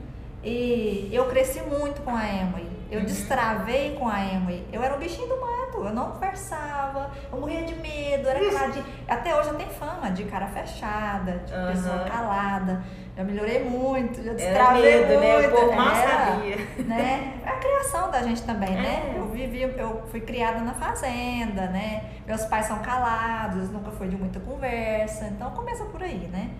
E 0.42 1.08
eu 1.10 1.24
cresci 1.26 1.60
muito 1.62 2.02
com 2.02 2.14
a 2.14 2.28
Emily. 2.28 2.68
Eu 2.90 3.00
uhum. 3.00 3.06
destravei 3.06 3.96
com 3.96 4.06
a 4.06 4.22
Emily. 4.22 4.66
Eu 4.70 4.82
era 4.82 4.94
um 4.94 4.98
bichinho 4.98 5.26
do 5.26 5.40
mato, 5.40 5.78
eu 5.78 5.94
não 5.94 6.10
conversava, 6.12 7.10
eu 7.32 7.40
morria 7.40 7.62
de 7.62 7.74
medo, 7.76 8.28
era 8.28 8.68
de. 8.70 8.84
Até 9.08 9.34
hoje 9.34 9.48
eu 9.48 9.54
tenho 9.54 9.70
fama 9.70 10.10
de 10.10 10.24
cara 10.24 10.46
fechada, 10.48 11.38
de 11.38 11.52
uhum. 11.54 11.66
pessoa 11.72 11.98
calada. 12.00 12.84
Já 13.16 13.22
melhorei 13.22 13.62
muito, 13.62 14.22
já 14.24 14.32
destravei 14.32 14.90
era 14.90 15.06
medo, 15.06 15.22
muito. 15.22 15.40
Né? 15.40 15.46
O 15.46 15.50
povo 15.52 15.76
mal 15.76 15.94
sabia. 15.94 16.56
Né? 16.84 17.40
É 17.44 17.48
a 17.48 17.56
criação 17.56 18.10
da 18.10 18.22
gente 18.22 18.42
também, 18.42 18.70
né? 18.70 19.12
É. 19.14 19.18
Eu 19.18 19.28
vivi, 19.28 19.62
eu 19.62 20.02
fui 20.10 20.20
criada 20.20 20.60
na 20.60 20.74
fazenda, 20.74 21.68
né? 21.68 22.04
Meus 22.26 22.44
pais 22.46 22.66
são 22.66 22.80
calados, 22.80 23.70
nunca 23.70 23.92
foi 23.92 24.08
de 24.08 24.16
muita 24.16 24.40
conversa. 24.40 25.26
Então 25.26 25.50
começa 25.52 25.84
por 25.84 26.02
aí, 26.02 26.28
né? 26.32 26.50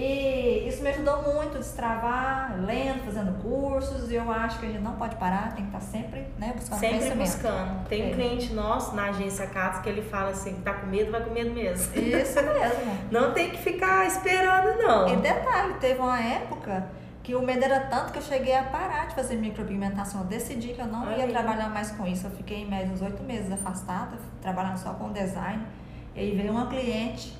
E 0.00 0.68
isso 0.68 0.80
me 0.80 0.90
ajudou 0.90 1.24
muito 1.24 1.56
a 1.56 1.58
destravar, 1.58 2.54
lendo, 2.64 3.04
fazendo 3.04 3.42
cursos, 3.42 4.12
e 4.12 4.14
eu 4.14 4.30
acho 4.30 4.60
que 4.60 4.66
a 4.66 4.68
gente 4.68 4.80
não 4.80 4.92
pode 4.92 5.16
parar, 5.16 5.52
tem 5.56 5.66
que 5.66 5.76
estar 5.76 5.80
sempre 5.80 6.24
né, 6.38 6.52
buscando 6.54 6.78
Sempre 6.78 7.10
buscando. 7.16 7.88
Tem 7.88 8.04
um 8.04 8.10
é. 8.10 8.12
cliente 8.12 8.54
nosso 8.54 8.94
na 8.94 9.06
agência 9.06 9.48
Catos 9.48 9.80
que 9.80 9.88
ele 9.88 10.02
fala 10.02 10.30
assim, 10.30 10.54
tá 10.60 10.72
com 10.74 10.86
medo, 10.86 11.10
vai 11.10 11.24
com 11.24 11.30
medo 11.30 11.50
mesmo. 11.50 11.92
Isso 11.98 12.36
mesmo. 12.40 12.98
não 13.10 13.32
tem 13.32 13.50
que 13.50 13.58
ficar 13.58 14.06
esperando, 14.06 14.78
não. 14.80 15.08
E 15.08 15.16
detalhe, 15.16 15.74
teve 15.80 15.98
uma 15.98 16.20
época 16.20 16.86
que 17.24 17.34
o 17.34 17.42
medo 17.42 17.64
era 17.64 17.80
tanto 17.80 18.12
que 18.12 18.18
eu 18.18 18.22
cheguei 18.22 18.54
a 18.54 18.62
parar 18.62 19.08
de 19.08 19.16
fazer 19.16 19.34
micropigmentação. 19.34 20.20
Eu 20.20 20.26
decidi 20.28 20.74
que 20.74 20.80
eu 20.80 20.86
não 20.86 21.10
ia 21.10 21.26
trabalhar 21.26 21.70
mais 21.70 21.90
com 21.90 22.06
isso. 22.06 22.24
Eu 22.24 22.30
fiquei 22.30 22.58
em 22.58 22.70
média 22.70 22.92
uns 22.92 23.02
oito 23.02 23.24
meses 23.24 23.50
afastada, 23.50 24.16
trabalhando 24.40 24.76
só 24.76 24.94
com 24.94 25.10
design. 25.10 25.66
E 26.14 26.20
aí 26.20 26.36
veio 26.36 26.52
uma 26.52 26.68
cliente 26.68 27.36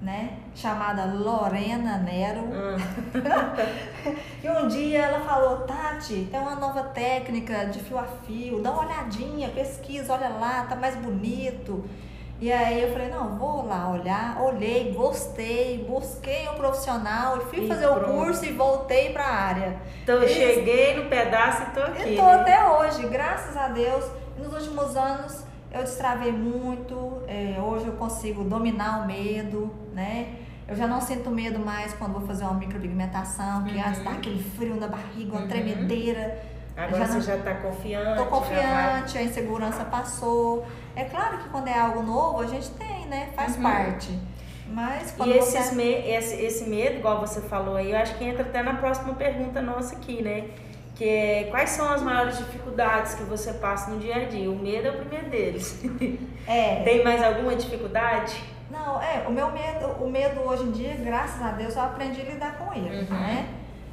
né, 0.00 0.38
chamada 0.54 1.04
Lorena 1.06 1.98
Nero. 1.98 2.40
Hum. 2.40 2.76
e 4.42 4.48
um 4.48 4.68
dia 4.68 5.06
ela 5.06 5.20
falou, 5.20 5.58
Tati, 5.60 6.28
tem 6.30 6.38
uma 6.38 6.54
nova 6.54 6.82
técnica 6.84 7.66
de 7.66 7.80
fio 7.80 7.98
a 7.98 8.04
fio, 8.26 8.60
dá 8.60 8.72
uma 8.72 8.84
olhadinha, 8.86 9.48
pesquisa, 9.48 10.12
olha 10.12 10.28
lá, 10.28 10.64
tá 10.68 10.76
mais 10.76 10.94
bonito. 10.96 11.84
E 12.38 12.52
aí 12.52 12.82
eu 12.82 12.92
falei, 12.92 13.08
não, 13.08 13.38
vou 13.38 13.66
lá 13.66 13.90
olhar, 13.90 14.38
olhei, 14.42 14.92
gostei, 14.92 15.86
busquei 15.88 16.46
um 16.50 16.54
profissional, 16.54 17.40
fui 17.40 17.64
e 17.64 17.68
fazer 17.68 17.88
pronto. 17.88 18.10
o 18.10 18.14
curso 18.14 18.44
e 18.44 18.52
voltei 18.52 19.10
para 19.10 19.24
a 19.24 19.34
área. 19.34 19.76
Então 20.02 20.16
eu 20.16 20.28
cheguei 20.28 20.96
no 20.96 21.08
pedaço 21.08 21.62
e 21.62 21.74
tô 21.74 21.80
aqui. 21.80 22.12
E 22.12 22.16
tô 22.16 22.26
né? 22.26 22.34
até 22.34 22.68
hoje, 22.68 23.06
graças 23.08 23.56
a 23.56 23.68
Deus. 23.68 24.04
Nos 24.36 24.52
últimos 24.52 24.94
anos 24.94 25.45
eu 25.76 25.84
destravei 25.84 26.32
muito, 26.32 27.22
é, 27.26 27.60
hoje 27.60 27.86
eu 27.86 27.92
consigo 27.94 28.44
dominar 28.44 29.02
o 29.02 29.06
medo, 29.06 29.70
né? 29.92 30.34
Eu 30.68 30.74
já 30.74 30.86
não 30.86 31.00
sinto 31.00 31.30
medo 31.30 31.58
mais 31.60 31.92
quando 31.92 32.14
vou 32.14 32.26
fazer 32.26 32.44
uma 32.44 32.54
micropigmentação, 32.54 33.64
que 33.64 33.76
uhum. 33.76 33.86
antes 33.86 34.02
dá 34.02 34.10
aquele 34.10 34.42
frio 34.42 34.74
na 34.76 34.88
barriga, 34.88 35.32
uma 35.32 35.42
uhum. 35.42 35.48
tremedeira. 35.48 36.42
Agora 36.76 37.06
já 37.06 37.12
você 37.12 37.20
já 37.20 37.36
está 37.36 37.54
confiante. 37.54 38.18
Tô 38.18 38.26
confiante, 38.26 39.14
vai... 39.14 39.22
a 39.22 39.24
insegurança 39.24 39.84
passou. 39.84 40.66
É 40.94 41.04
claro 41.04 41.38
que 41.38 41.48
quando 41.50 41.68
é 41.68 41.78
algo 41.78 42.02
novo, 42.02 42.40
a 42.40 42.46
gente 42.46 42.68
tem, 42.70 43.06
né? 43.06 43.28
Faz 43.34 43.56
uhum. 43.56 43.62
parte. 43.62 44.18
Mas 44.68 45.12
quando 45.12 45.30
e 45.30 45.38
você... 45.38 45.74
me... 45.74 45.84
esse, 45.84 46.34
esse 46.34 46.68
medo, 46.68 46.96
igual 46.96 47.20
você 47.20 47.40
falou 47.42 47.76
aí, 47.76 47.92
eu 47.92 47.98
acho 47.98 48.16
que 48.16 48.24
entra 48.24 48.42
até 48.42 48.62
na 48.62 48.74
próxima 48.74 49.14
pergunta 49.14 49.62
nossa 49.62 49.94
aqui, 49.94 50.20
né? 50.20 50.48
Que 50.96 51.04
é 51.06 51.44
quais 51.50 51.70
são 51.70 51.92
as 51.92 52.02
maiores 52.02 52.38
dificuldades 52.38 53.14
que 53.14 53.22
você 53.24 53.52
passa 53.52 53.90
no 53.90 54.00
dia 54.00 54.16
a 54.16 54.24
dia? 54.24 54.50
O 54.50 54.56
medo 54.56 54.88
é 54.88 54.90
o 54.90 54.96
primeiro 54.96 55.30
deles. 55.30 55.84
É. 56.48 56.84
Tem 56.84 57.02
mais 57.02 57.20
alguma 57.20 57.56
dificuldade? 57.56 58.40
Não, 58.70 59.02
é, 59.02 59.26
o 59.26 59.32
meu 59.32 59.50
medo, 59.50 59.86
o 60.00 60.08
medo 60.08 60.42
hoje 60.42 60.62
em 60.62 60.70
dia, 60.70 60.94
graças 60.94 61.42
a 61.42 61.50
Deus, 61.50 61.74
eu 61.74 61.82
aprendi 61.82 62.20
a 62.20 62.24
lidar 62.24 62.56
com 62.56 62.72
ele, 62.72 63.00
uhum. 63.00 63.18
né? 63.18 63.48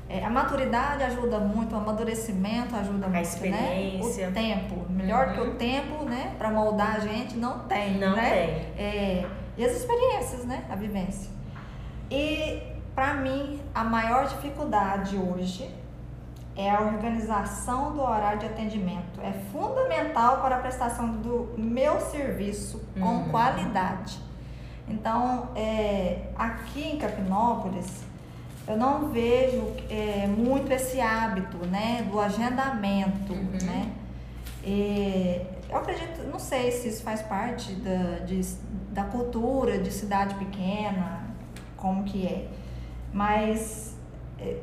É, 0.08 0.24
a 0.24 0.30
maturidade 0.30 1.02
ajuda 1.02 1.39
muito, 1.39 1.74
o 1.74 1.80
amadurecimento 1.80 2.76
ajuda 2.76 3.08
a 3.08 3.10
muito, 3.10 3.24
experiência. 3.24 4.26
né? 4.26 4.30
O 4.30 4.34
tempo, 4.36 4.86
melhor 4.88 5.30
uhum. 5.30 5.34
que 5.34 5.39
o 5.39 5.44
uhum. 5.46 5.56
tempo, 5.56 6.06
né? 6.06 6.36
Para 6.38 6.52
moldar 6.52 6.98
a 6.98 7.00
gente, 7.00 7.36
não 7.38 7.62
tem, 7.62 7.98
não 7.98 8.16
né? 8.16 8.30
tem. 8.30 8.86
É, 8.86 9.26
e 9.58 9.66
as 9.66 9.72
experiências, 9.72 10.46
né? 10.46 10.63
A 10.70 10.76
vivência. 10.76 11.32
E 12.12 12.62
para 12.94 13.16
mim, 13.16 13.62
a 13.74 13.84
maior 13.84 14.28
dificuldade 14.28 15.18
hoje 15.18 15.74
é 16.56 16.70
a 16.70 16.82
organização 16.82 17.94
do 17.94 18.02
horário 18.02 18.39
de 18.39 18.46
atendimento. 18.46 19.20
É 19.22 19.34
fundamental 19.52 20.42
para 20.42 20.58
a 20.58 20.60
prestação 20.60 21.10
do 21.18 21.54
meu 21.58 22.00
serviço 22.00 22.82
com 23.00 23.06
uhum. 23.06 23.30
qualidade. 23.30 24.20
Então, 24.88 25.50
é, 25.56 26.28
aqui 26.36 26.89
em 26.89 26.98
Capinópolis, 26.98 28.04
eu 28.68 28.78
não 28.78 29.10
vejo 29.10 29.74
é, 29.89 30.28
muito 30.28 30.72
esse 30.72 31.02
hábito 31.02 31.58
né, 31.68 32.08
do 32.10 32.20
agendamento. 32.20 33.34
Uhum. 33.34 33.58
Né? 33.63 33.92
E 34.63 35.42
eu 35.70 35.78
acredito, 35.78 36.24
não 36.32 36.39
sei 36.39 36.72
se 36.72 36.88
isso 36.88 37.04
faz 37.04 37.22
parte 37.24 37.74
da, 37.74 38.20
de, 38.26 38.42
da 38.92 39.04
cultura 39.06 39.80
de 39.80 39.92
cidade 39.92 40.36
pequena, 40.36 41.24
como 41.76 42.04
que 42.04 42.28
é, 42.28 42.48
mas 43.12 43.98
é, 44.39 44.58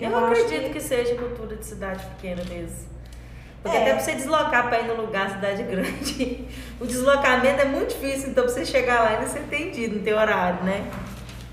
eu, 0.00 0.10
eu 0.10 0.26
acredito 0.26 0.64
que... 0.64 0.70
que... 0.70 0.80
seja 0.80 1.14
cultura 1.14 1.56
de 1.56 1.64
cidade 1.64 2.04
pequena 2.06 2.42
mesmo. 2.48 2.96
Porque 3.62 3.76
é. 3.76 3.82
até 3.82 3.94
pra 3.94 4.02
você 4.02 4.14
deslocar 4.14 4.68
para 4.68 4.80
ir 4.80 4.86
no 4.86 4.94
lugar, 4.94 5.30
cidade 5.30 5.62
grande, 5.64 6.46
o 6.80 6.86
deslocamento 6.86 7.60
é 7.60 7.64
muito 7.64 7.94
difícil, 7.94 8.30
então 8.30 8.44
pra 8.44 8.52
você 8.52 8.64
chegar 8.64 9.02
lá 9.02 9.10
ainda 9.10 9.26
ser 9.26 9.40
atendido, 9.40 9.96
não 9.96 10.02
tem 10.02 10.14
horário, 10.14 10.62
né? 10.62 10.88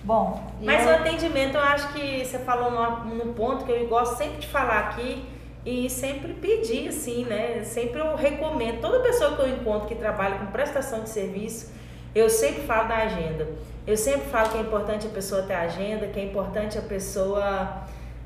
Bom. 0.03 0.51
Mas 0.61 0.85
eu... 0.85 0.91
o 0.91 0.95
atendimento, 0.95 1.55
eu 1.55 1.61
acho 1.61 1.91
que 1.93 2.23
você 2.23 2.37
falou 2.39 2.71
num 3.05 3.33
ponto 3.33 3.65
que 3.65 3.71
eu 3.71 3.87
gosto 3.87 4.17
sempre 4.17 4.37
de 4.39 4.47
falar 4.47 4.79
aqui 4.79 5.25
e 5.65 5.89
sempre 5.89 6.33
pedir, 6.33 6.89
assim, 6.89 7.25
né? 7.25 7.63
Sempre 7.63 7.99
eu 7.99 8.15
recomendo, 8.15 8.81
toda 8.81 8.99
pessoa 8.99 9.35
que 9.35 9.41
eu 9.41 9.49
encontro 9.49 9.87
que 9.87 9.95
trabalha 9.95 10.37
com 10.37 10.47
prestação 10.47 11.03
de 11.03 11.09
serviço, 11.09 11.71
eu 12.13 12.29
sempre 12.29 12.63
falo 12.63 12.89
da 12.89 12.97
agenda. 12.97 13.47
Eu 13.87 13.97
sempre 13.97 14.29
falo 14.29 14.49
que 14.49 14.57
é 14.57 14.61
importante 14.61 15.07
a 15.07 15.09
pessoa 15.09 15.43
ter 15.43 15.53
agenda, 15.53 16.07
que 16.07 16.19
é 16.19 16.23
importante 16.25 16.77
a 16.77 16.81
pessoa 16.81 17.83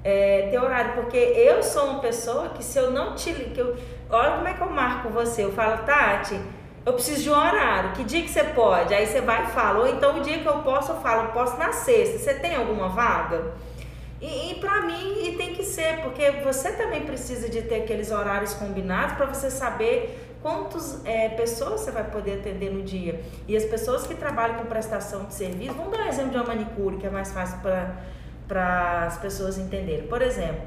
é, 0.08 0.48
ter 0.50 0.58
horário, 0.58 0.94
porque 0.94 1.18
eu 1.18 1.62
sou 1.62 1.84
uma 1.84 2.00
pessoa 2.00 2.48
que 2.56 2.64
se 2.64 2.80
eu 2.80 2.92
não 2.92 3.14
te. 3.14 3.34
Que 3.34 3.60
eu, 3.60 3.76
olha 4.10 4.38
como 4.38 4.48
é 4.48 4.54
que 4.54 4.62
eu 4.62 4.70
marco 4.70 5.10
você. 5.10 5.44
Eu 5.44 5.52
falo, 5.52 5.84
Tati, 5.84 6.40
eu 6.86 6.94
preciso 6.94 7.24
de 7.24 7.30
um 7.30 7.34
horário. 7.34 7.92
Que 7.92 8.06
dia 8.06 8.22
que 8.22 8.30
você 8.30 8.46
pode? 8.46 8.94
Aí 8.94 9.06
você 9.06 9.20
vai 9.20 9.44
e 9.44 9.48
fala. 9.48 9.80
Ou 9.80 9.88
então 9.88 10.18
o 10.18 10.22
dia 10.22 10.40
que 10.40 10.46
eu 10.46 10.60
posso, 10.60 10.94
eu 10.94 11.02
falo, 11.02 11.28
eu 11.28 11.32
posso 11.34 11.58
na 11.58 11.74
sexta. 11.74 12.20
Você 12.20 12.36
tem 12.36 12.56
alguma 12.56 12.88
vaga? 12.88 13.52
E, 14.22 14.52
e 14.52 14.56
para 14.62 14.84
mim 14.84 15.26
e 15.26 15.36
tem 15.36 15.54
que 15.54 15.64
ser, 15.64 16.00
porque 16.02 16.32
você 16.42 16.72
também 16.72 17.02
precisa 17.02 17.50
de 17.50 17.64
ter 17.64 17.84
aqueles 17.84 18.10
horários 18.10 18.54
combinados 18.54 19.18
para 19.18 19.26
você 19.26 19.52
saber 19.52 20.38
quantas 20.42 21.06
é, 21.06 21.28
pessoas 21.30 21.82
você 21.82 21.92
vai 21.92 22.06
poder 22.06 22.36
atender 22.36 22.72
no 22.72 22.82
dia. 22.82 23.20
E 23.46 23.58
as 23.58 23.66
pessoas 23.66 24.08
que 24.08 24.16
trabalham 24.16 24.56
com 24.56 24.68
prestação 24.68 25.26
de 25.26 25.34
serviço, 25.34 25.74
vamos 25.74 25.92
dar 25.92 26.06
um 26.06 26.08
exemplo 26.08 26.32
de 26.32 26.38
uma 26.38 26.46
manicure, 26.46 26.96
que 26.96 27.06
é 27.06 27.10
mais 27.10 27.34
fácil 27.34 27.60
para 27.60 27.94
as 28.56 29.18
pessoas 29.18 29.58
entenderem. 29.58 30.08
Por 30.08 30.22
exemplo, 30.22 30.62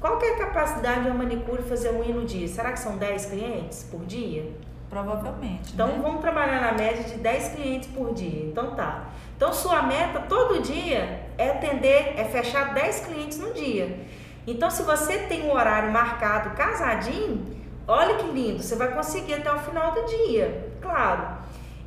qual 0.00 0.18
que 0.18 0.26
é 0.26 0.34
a 0.34 0.38
capacidade 0.38 1.02
de 1.02 1.08
uma 1.08 1.24
manicure 1.24 1.62
fazer 1.62 1.90
um 1.90 2.04
no 2.12 2.24
dia? 2.24 2.46
Será 2.46 2.72
que 2.72 2.78
são 2.78 2.96
10 2.98 3.26
clientes 3.26 3.88
por 3.90 4.04
dia? 4.04 4.50
Provavelmente. 4.90 5.72
Então 5.72 5.88
né? 5.88 6.00
vamos 6.02 6.20
trabalhar 6.20 6.60
na 6.60 6.72
média 6.72 7.02
de 7.04 7.14
10 7.14 7.54
clientes 7.54 7.88
por 7.88 8.12
dia. 8.12 8.46
Então 8.46 8.74
tá. 8.74 9.06
Então 9.36 9.52
sua 9.52 9.82
meta 9.82 10.20
todo 10.20 10.60
dia 10.62 11.26
é 11.36 11.50
atender, 11.50 12.14
é 12.16 12.24
fechar 12.24 12.74
10 12.74 13.06
clientes 13.06 13.38
no 13.38 13.52
dia. 13.52 13.98
Então 14.46 14.70
se 14.70 14.82
você 14.82 15.18
tem 15.20 15.44
um 15.44 15.52
horário 15.52 15.90
marcado 15.90 16.50
casadinho, 16.50 17.42
olha 17.88 18.16
que 18.16 18.26
lindo, 18.26 18.62
você 18.62 18.76
vai 18.76 18.92
conseguir 18.92 19.34
até 19.34 19.50
o 19.52 19.58
final 19.58 19.92
do 19.92 20.04
dia, 20.04 20.70
claro. 20.80 21.38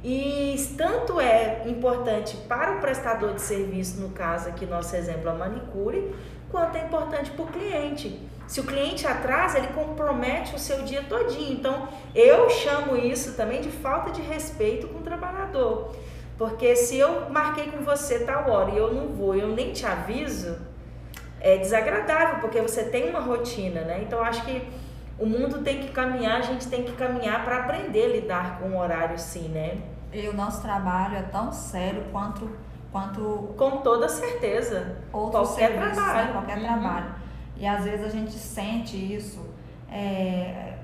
E 0.09 0.55
tanto 0.77 1.19
é 1.19 1.63
importante 1.65 2.37
para 2.47 2.77
o 2.77 2.79
prestador 2.79 3.33
de 3.33 3.41
serviço, 3.41 3.99
no 3.99 4.11
caso 4.11 4.47
aqui 4.47 4.65
nosso 4.65 4.95
exemplo 4.95 5.29
a 5.29 5.33
manicure, 5.33 6.15
quanto 6.49 6.77
é 6.77 6.85
importante 6.85 7.29
para 7.31 7.43
o 7.43 7.47
cliente. 7.47 8.25
Se 8.47 8.61
o 8.61 8.63
cliente 8.63 9.05
atrasa, 9.05 9.57
ele 9.57 9.67
compromete 9.67 10.55
o 10.55 10.59
seu 10.59 10.83
dia 10.83 11.03
todinho. 11.03 11.51
Então, 11.51 11.89
eu 12.15 12.49
chamo 12.49 12.95
isso 12.95 13.33
também 13.33 13.59
de 13.59 13.69
falta 13.69 14.09
de 14.11 14.21
respeito 14.21 14.87
com 14.87 14.99
o 14.99 15.01
trabalhador. 15.01 15.93
Porque 16.37 16.73
se 16.77 16.97
eu 16.97 17.29
marquei 17.29 17.65
com 17.65 17.83
você 17.83 18.19
tal 18.19 18.49
hora 18.49 18.71
e 18.71 18.77
eu 18.77 18.93
não 18.93 19.09
vou, 19.09 19.35
eu 19.35 19.49
nem 19.49 19.73
te 19.73 19.85
aviso, 19.85 20.57
é 21.41 21.57
desagradável, 21.57 22.39
porque 22.39 22.61
você 22.61 22.85
tem 22.85 23.09
uma 23.09 23.19
rotina, 23.19 23.81
né? 23.81 24.03
Então, 24.03 24.23
acho 24.23 24.45
que 24.45 24.65
o 25.19 25.25
mundo 25.25 25.63
tem 25.63 25.81
que 25.81 25.91
caminhar, 25.91 26.37
a 26.37 26.43
gente 26.43 26.65
tem 26.69 26.83
que 26.83 26.93
caminhar 26.93 27.43
para 27.43 27.57
aprender 27.57 28.05
a 28.05 28.07
lidar 28.07 28.59
com 28.59 28.69
o 28.69 28.79
horário 28.79 29.19
sim, 29.19 29.49
né? 29.49 29.81
E 30.11 30.27
o 30.27 30.33
nosso 30.33 30.61
trabalho 30.61 31.17
é 31.17 31.23
tão 31.23 31.51
sério 31.51 32.05
quanto 32.11 32.49
quanto 32.91 33.53
com 33.57 33.77
toda 33.77 34.07
certeza 34.07 34.97
qualquer 35.11 35.45
serviços, 35.45 35.87
né? 35.87 35.93
trabalho, 35.93 36.27
né? 36.27 36.33
qualquer 36.33 36.57
uhum. 36.57 36.63
trabalho. 36.63 37.15
E 37.57 37.67
às 37.67 37.83
vezes 37.83 38.05
a 38.05 38.09
gente 38.09 38.31
sente 38.31 38.95
isso, 38.95 39.45
é, 39.91 40.77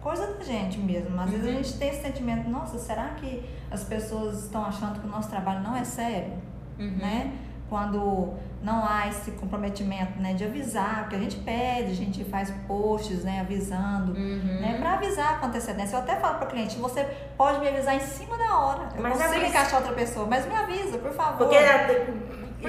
coisa 0.00 0.34
da 0.34 0.44
gente 0.44 0.78
mesmo. 0.78 1.18
Às 1.18 1.26
uhum. 1.26 1.32
vezes 1.32 1.46
a 1.46 1.50
uhum. 1.50 1.56
gente 1.56 1.78
tem 1.78 1.88
esse 1.88 2.02
sentimento, 2.02 2.48
nossa, 2.50 2.78
será 2.78 3.08
que 3.10 3.48
as 3.70 3.84
pessoas 3.84 4.44
estão 4.44 4.64
achando 4.64 5.00
que 5.00 5.06
o 5.06 5.10
nosso 5.10 5.30
trabalho 5.30 5.62
não 5.62 5.76
é 5.76 5.84
sério? 5.84 6.32
Uhum. 6.78 6.96
Né? 6.96 7.32
Quando 7.72 8.34
não 8.60 8.84
há 8.86 9.08
esse 9.08 9.30
comprometimento 9.30 10.20
né, 10.20 10.34
de 10.34 10.44
avisar, 10.44 11.00
porque 11.00 11.16
a 11.16 11.18
gente 11.18 11.36
pede, 11.36 11.90
a 11.90 11.94
gente 11.94 12.22
faz 12.22 12.52
posts 12.68 13.24
né, 13.24 13.40
avisando, 13.40 14.12
uhum. 14.12 14.60
né, 14.60 14.76
para 14.78 14.92
avisar 14.92 15.40
com 15.40 15.46
antecedência. 15.46 15.96
Eu 15.96 16.00
até 16.00 16.16
falo 16.16 16.36
para 16.36 16.48
o 16.48 16.50
cliente, 16.50 16.76
você 16.78 17.02
pode 17.34 17.60
me 17.60 17.68
avisar 17.68 17.96
em 17.96 18.00
cima 18.00 18.36
da 18.36 18.58
hora. 18.58 18.88
Eu 18.94 19.02
mas 19.02 19.14
consigo 19.14 19.36
avisa. 19.36 19.46
encaixar 19.46 19.80
outra 19.80 19.94
pessoa, 19.94 20.26
mas 20.26 20.46
me 20.46 20.54
avisa, 20.54 20.98
por 20.98 21.12
favor. 21.12 21.38
Porque 21.38 21.56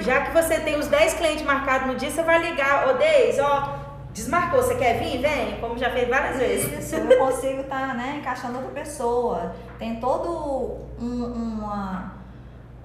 já 0.00 0.22
que 0.22 0.32
você 0.32 0.58
tem 0.60 0.78
os 0.78 0.86
10 0.86 1.12
clientes 1.12 1.44
marcados 1.44 1.86
no 1.86 1.96
dia, 1.96 2.10
você 2.10 2.22
vai 2.22 2.38
ligar, 2.50 2.88
ô 2.88 2.94
Deis, 2.94 3.38
ó, 3.38 3.78
desmarcou, 4.10 4.62
você 4.62 4.74
quer 4.76 4.98
vir? 4.98 5.20
Vem, 5.20 5.60
como 5.60 5.76
já 5.76 5.90
fez 5.90 6.08
várias 6.08 6.38
vezes. 6.38 6.78
Isso, 6.78 6.96
eu 6.96 7.18
consigo 7.18 7.60
estar 7.60 7.88
tá, 7.88 7.94
né, 7.94 8.16
encaixando 8.20 8.56
outra 8.56 8.72
pessoa. 8.72 9.54
Tem 9.78 10.00
todo 10.00 10.78
um, 10.98 11.24
uma, 11.26 12.23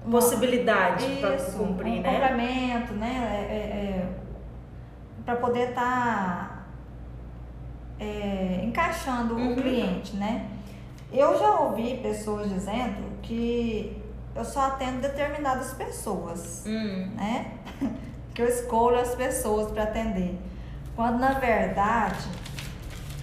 uma 0.04 0.18
possibilidade 0.18 1.04
para 1.20 1.36
cumprir, 1.36 1.98
um 1.98 2.02
né? 2.02 2.12
complemento, 2.12 2.92
né? 2.94 3.46
É, 3.48 3.54
é, 3.54 3.56
é, 3.56 4.08
para 5.24 5.36
poder 5.36 5.70
estar 5.70 5.74
tá, 5.84 6.64
é, 7.98 8.60
encaixando 8.64 9.34
uhum. 9.34 9.52
o 9.52 9.56
cliente, 9.56 10.16
né? 10.16 10.48
Eu 11.12 11.38
já 11.38 11.60
ouvi 11.60 11.98
pessoas 11.98 12.48
dizendo 12.48 13.18
que 13.20 14.00
eu 14.34 14.44
só 14.44 14.68
atendo 14.68 15.00
determinadas 15.00 15.74
pessoas, 15.74 16.64
hum. 16.66 17.10
né? 17.16 17.52
que 18.34 18.40
eu 18.40 18.46
escolho 18.46 18.98
as 18.98 19.14
pessoas 19.14 19.70
para 19.72 19.82
atender. 19.82 20.38
Quando 20.94 21.18
na 21.18 21.32
verdade 21.32 22.28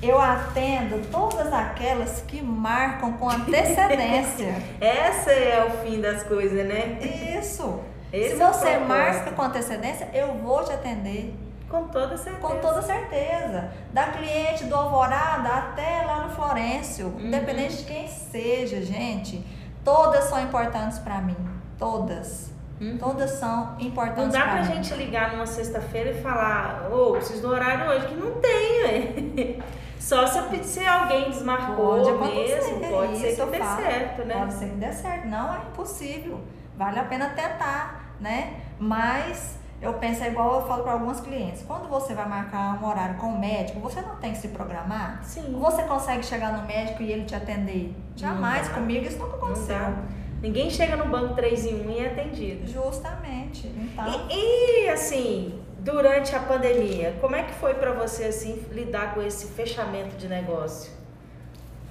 eu 0.01 0.19
atendo 0.19 1.05
todas 1.11 1.51
aquelas 1.51 2.21
que 2.27 2.41
marcam 2.41 3.13
com 3.13 3.29
antecedência. 3.29 4.55
Essa 4.79 5.31
é 5.31 5.65
o 5.65 5.85
fim 5.85 5.99
das 5.99 6.23
coisas, 6.23 6.65
né? 6.67 6.99
Isso. 7.39 7.79
Esse 8.11 8.37
Se 8.37 8.41
é 8.41 8.47
você 8.47 8.69
é 8.69 8.79
marca 8.79 9.31
com 9.31 9.41
antecedência, 9.41 10.09
eu 10.13 10.33
vou 10.35 10.63
te 10.63 10.71
atender. 10.71 11.35
Com 11.69 11.87
toda 11.87 12.15
certeza. 12.15 12.47
Com 12.47 12.59
toda 12.59 12.81
certeza. 12.81 13.71
Da 13.91 14.05
cliente 14.07 14.63
do 14.65 14.75
Alvorada 14.75 15.49
até 15.49 16.03
lá 16.05 16.25
no 16.25 16.33
Florencio, 16.33 17.07
uhum. 17.07 17.27
independente 17.27 17.77
de 17.77 17.83
quem 17.83 18.07
seja, 18.07 18.81
gente 18.81 19.43
Todas 19.87 20.25
são 20.25 20.43
importantes 20.43 20.99
para 20.99 21.21
mim. 21.21 21.37
Todas. 21.79 22.51
Uhum. 22.81 22.97
Todas 22.97 23.31
são 23.31 23.77
importantes 23.79 24.25
Não 24.25 24.29
dá 24.31 24.41
pra, 24.41 24.53
pra 24.55 24.63
gente 24.63 24.93
ligar 24.95 25.31
numa 25.31 25.45
sexta-feira 25.45 26.11
e 26.11 26.21
falar, 26.21 26.89
ô, 26.91 27.11
oh, 27.11 27.11
preciso 27.13 27.43
do 27.43 27.47
horário 27.47 27.89
hoje, 27.89 28.07
que 28.07 28.15
não 28.15 28.33
tem, 28.33 29.63
Só 29.99 30.25
se, 30.27 30.63
se 30.63 30.85
alguém 30.85 31.29
desmarcou 31.29 32.03
pode 32.03 32.31
mesmo, 32.31 32.79
pode 32.79 33.17
ser 33.17 33.35
que 33.35 33.45
dê 33.45 33.57
certo, 33.57 34.25
né? 34.25 34.35
Pode 34.35 34.53
ser 34.53 34.69
que 34.69 34.75
dê 34.75 34.93
certo. 34.93 35.27
Não 35.27 35.53
é 35.53 35.57
impossível. 35.57 36.39
Vale 36.77 36.99
a 36.99 37.03
pena 37.03 37.29
tentar, 37.29 38.13
né? 38.19 38.61
Mas 38.79 39.57
eu 39.81 39.93
penso 39.93 40.23
é 40.23 40.29
igual 40.29 40.61
eu 40.61 40.67
falo 40.67 40.83
para 40.83 40.93
alguns 40.93 41.19
clientes. 41.19 41.63
Quando 41.67 41.87
você 41.87 42.13
vai 42.13 42.27
marcar 42.27 42.81
um 42.81 42.87
horário 42.87 43.15
com 43.17 43.27
o 43.27 43.39
médico, 43.39 43.79
você 43.79 44.01
não 44.01 44.15
tem 44.15 44.31
que 44.31 44.39
se 44.39 44.47
programar? 44.49 45.19
Sim. 45.23 45.55
Você 45.59 45.83
consegue 45.83 46.25
chegar 46.25 46.53
no 46.53 46.65
médico 46.65 47.03
e 47.03 47.11
ele 47.11 47.25
te 47.25 47.35
atender? 47.35 47.95
Jamais. 48.15 48.67
Comigo 48.69 49.05
isso 49.05 49.19
nunca 49.19 49.35
aconteceu. 49.35 49.95
Ninguém 50.41 50.69
chega 50.69 50.95
no 50.95 51.05
banco 51.05 51.35
3 51.35 51.65
em 51.65 51.87
1 51.87 51.91
e 51.91 51.99
é 51.99 52.07
atendido. 52.07 52.67
Justamente. 52.67 53.67
Então... 53.67 54.05
E, 54.29 54.85
e 54.85 54.89
assim, 54.89 55.59
durante 55.87 56.35
a 56.35 56.39
pandemia, 56.39 57.15
como 57.21 57.35
é 57.35 57.43
que 57.43 57.53
foi 57.53 57.73
para 57.73 57.93
você 57.93 58.25
assim 58.25 58.61
lidar 58.71 59.13
com 59.13 59.21
esse 59.21 59.47
fechamento 59.47 60.17
de 60.17 60.27
negócio? 60.27 60.91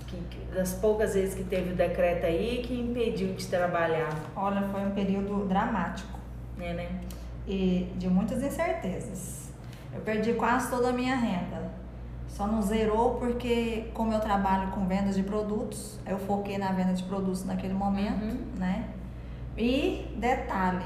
Que, 0.07 0.17
que, 0.17 0.55
das 0.55 0.75
poucas 0.75 1.15
vezes 1.15 1.35
que 1.35 1.43
teve 1.43 1.73
o 1.73 1.75
decreto 1.75 2.27
aí 2.27 2.63
que 2.63 2.79
impediu 2.79 3.33
de 3.33 3.47
trabalhar. 3.47 4.15
Olha, 4.37 4.69
foi 4.69 4.83
um 4.83 4.91
período 4.91 5.47
dramático. 5.47 6.17
É, 6.61 6.73
né? 6.73 7.01
e 7.47 7.93
de 7.97 8.09
muitas 8.09 8.43
incertezas. 8.43 9.51
Eu 9.95 10.01
perdi 10.01 10.35
quase 10.35 10.69
toda 10.69 10.91
a 10.91 10.93
minha 10.93 11.17
renda. 11.17 11.71
Só 12.29 12.47
não 12.47 12.61
zerou 12.61 13.15
porque, 13.15 13.91
como 13.95 14.13
eu 14.13 14.21
trabalho 14.21 14.71
com 14.73 14.87
vendas 14.87 15.15
de 15.15 15.23
produtos, 15.23 15.99
eu 16.05 16.19
foquei 16.19 16.59
na 16.59 16.73
venda 16.73 16.93
de 16.93 17.03
produtos 17.05 17.45
naquele 17.45 17.73
momento, 17.73 18.25
uhum. 18.25 18.47
né? 18.59 18.89
E 19.57 20.15
detalhe, 20.19 20.85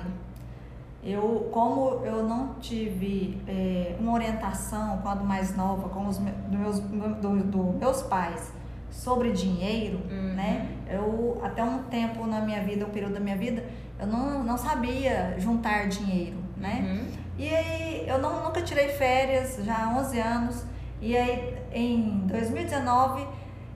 eu, 1.03 1.49
como 1.53 2.05
eu 2.05 2.23
não 2.23 2.55
tive 2.61 3.41
é, 3.49 3.97
uma 3.99 4.13
orientação 4.13 4.99
quando 4.99 5.25
mais 5.25 5.57
nova 5.57 5.89
com 5.89 6.07
os 6.07 6.19
meus, 6.19 6.79
do, 6.81 7.43
do 7.45 7.63
meus 7.79 8.03
pais 8.03 8.53
sobre 8.91 9.33
dinheiro, 9.33 10.01
uhum. 10.11 10.35
né? 10.35 10.69
Eu 10.91 11.41
até 11.43 11.63
um 11.63 11.85
tempo 11.85 12.27
na 12.27 12.41
minha 12.41 12.63
vida, 12.63 12.85
um 12.85 12.91
período 12.91 13.15
da 13.15 13.21
minha 13.21 13.37
vida, 13.37 13.65
eu 13.99 14.07
não, 14.07 14.43
não 14.43 14.59
sabia 14.59 15.37
juntar 15.39 15.89
dinheiro 15.89 16.41
né? 16.61 16.85
Uhum. 16.85 17.07
E 17.39 17.49
aí 17.49 18.05
eu 18.07 18.19
não, 18.19 18.45
nunca 18.45 18.61
tirei 18.61 18.89
férias, 18.89 19.59
já 19.65 19.85
há 19.85 19.99
11 19.99 20.21
anos. 20.21 20.65
E 21.01 21.17
aí 21.17 21.57
em 21.73 22.27
2019 22.27 23.27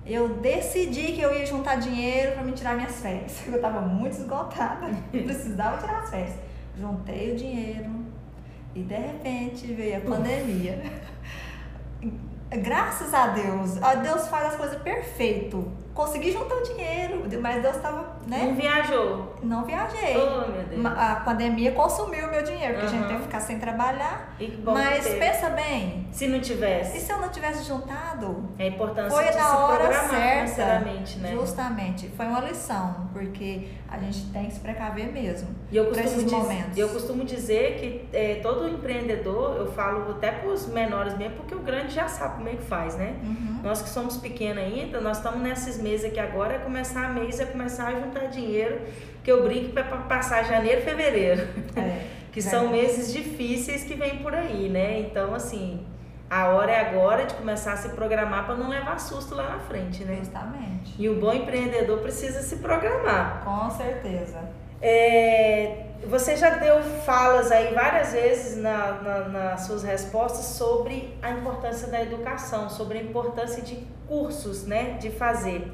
eu 0.06 0.36
decidi 0.36 1.12
que 1.12 1.22
eu 1.22 1.34
ia 1.34 1.46
juntar 1.46 1.76
dinheiro 1.76 2.32
para 2.32 2.42
me 2.42 2.52
tirar 2.52 2.76
minhas 2.76 3.00
férias. 3.00 3.42
Eu 3.48 3.56
estava 3.56 3.80
muito 3.80 4.12
esgotada, 4.12 4.90
precisava 5.10 5.78
tirar 5.78 6.00
as 6.00 6.10
férias. 6.10 6.34
Juntei 6.78 7.32
o 7.32 7.36
dinheiro 7.36 7.90
e 8.74 8.82
de 8.82 8.94
repente 8.94 9.66
veio 9.72 9.98
a 9.98 10.00
pandemia. 10.00 10.78
Graças 12.50 13.12
a 13.14 13.28
Deus, 13.28 13.74
Deus 14.02 14.28
faz 14.28 14.52
as 14.52 14.56
coisas 14.56 14.82
perfeito 14.82 15.72
consegui 15.94 16.32
juntar 16.32 16.56
o 16.56 16.62
dinheiro, 16.62 17.22
mas 17.40 17.62
Deus 17.62 17.76
estava, 17.76 18.13
né? 18.26 18.44
Não 18.44 18.54
viajou? 18.54 19.36
Não 19.42 19.64
viajei. 19.64 20.16
Oh, 20.16 20.50
meu 20.50 20.62
Deus. 20.64 20.86
A 20.86 21.16
pandemia 21.16 21.72
consumiu 21.72 22.26
o 22.26 22.30
meu 22.30 22.42
dinheiro, 22.42 22.74
porque 22.74 22.86
uhum. 22.86 22.92
a 22.92 22.96
gente 22.96 23.06
teve 23.06 23.18
que 23.18 23.24
ficar 23.26 23.40
sem 23.40 23.58
trabalhar. 23.58 24.34
mas 24.64 25.06
pensa 25.08 25.50
bem. 25.50 26.06
Se 26.10 26.26
não 26.26 26.40
tivesse. 26.40 26.96
E 26.96 27.00
se 27.00 27.12
eu 27.12 27.18
não 27.18 27.28
tivesse 27.28 27.64
juntado? 27.64 28.48
É 28.58 28.68
importante 28.68 29.10
Foi 29.10 29.30
na 29.32 29.58
hora 29.58 29.92
certa. 30.08 30.80
Né? 31.18 31.32
Justamente. 31.32 32.08
Foi 32.16 32.26
uma 32.26 32.40
lição, 32.40 33.08
porque 33.12 33.68
a 33.88 33.98
gente 33.98 34.26
tem 34.32 34.46
que 34.46 34.54
se 34.54 34.60
precaver 34.60 35.12
mesmo. 35.12 35.48
E 35.70 35.76
eu 35.76 35.86
costumo, 35.86 36.08
esses 36.08 36.32
momentos. 36.32 36.76
eu 36.76 36.88
costumo 36.88 37.24
dizer 37.24 37.76
que 37.78 38.16
é, 38.16 38.36
todo 38.36 38.68
empreendedor, 38.68 39.56
eu 39.56 39.72
falo 39.72 40.10
até 40.12 40.30
para 40.30 40.50
os 40.50 40.66
menores 40.66 41.16
mesmo, 41.16 41.36
porque 41.36 41.54
o 41.54 41.60
grande 41.60 41.94
já 41.94 42.08
sabe 42.08 42.36
como 42.36 42.48
é 42.48 42.52
que 42.52 42.62
faz, 42.62 42.96
né? 42.96 43.16
Uhum. 43.22 43.60
Nós 43.62 43.82
que 43.82 43.88
somos 43.88 44.16
pequenos 44.16 44.62
ainda, 44.62 45.00
nós 45.00 45.18
estamos 45.18 45.40
nesses 45.40 45.80
mês 45.80 46.04
aqui 46.04 46.20
agora 46.20 46.54
é 46.54 46.58
começar 46.58 47.06
a 47.06 47.08
mês, 47.08 47.40
é 47.40 47.46
começar 47.46 47.88
a 47.88 47.92
juntar 47.92 48.13
dinheiro, 48.28 48.80
que 49.22 49.30
eu 49.30 49.42
brinco 49.42 49.72
para 49.72 49.84
passar 49.84 50.44
janeiro 50.44 50.80
e 50.80 50.84
fevereiro. 50.84 51.48
É, 51.76 52.06
que 52.32 52.42
são 52.42 52.68
meses 52.68 53.12
difíceis 53.12 53.84
que 53.84 53.94
vêm 53.94 54.18
por 54.18 54.34
aí, 54.34 54.68
né? 54.68 54.98
Então, 55.00 55.34
assim, 55.34 55.86
A 56.28 56.48
hora 56.48 56.72
é 56.72 56.80
agora 56.80 57.26
de 57.26 57.34
começar 57.34 57.74
a 57.74 57.76
se 57.76 57.90
programar 57.90 58.46
para 58.46 58.56
não 58.56 58.68
levar 58.68 58.98
susto 58.98 59.34
lá 59.34 59.50
na 59.50 59.58
frente, 59.60 60.04
né? 60.04 60.16
Justamente. 60.16 60.94
E 60.98 61.08
o 61.08 61.20
bom 61.20 61.32
empreendedor 61.32 61.98
precisa 62.00 62.42
se 62.42 62.56
programar. 62.56 63.42
Com 63.44 63.70
certeza. 63.70 64.42
É, 64.80 65.86
você 66.06 66.36
já 66.36 66.50
deu 66.56 66.82
falas 67.06 67.52
aí 67.52 67.72
várias 67.74 68.12
vezes 68.12 68.56
na, 68.56 68.92
na, 69.00 69.28
nas 69.28 69.60
suas 69.62 69.82
respostas 69.82 70.46
sobre 70.46 71.16
a 71.22 71.30
importância 71.30 71.88
da 71.88 72.02
educação, 72.02 72.68
sobre 72.68 72.98
a 72.98 73.02
importância 73.02 73.62
de 73.62 73.76
cursos, 74.08 74.66
né, 74.66 74.96
de 75.00 75.10
fazer. 75.10 75.70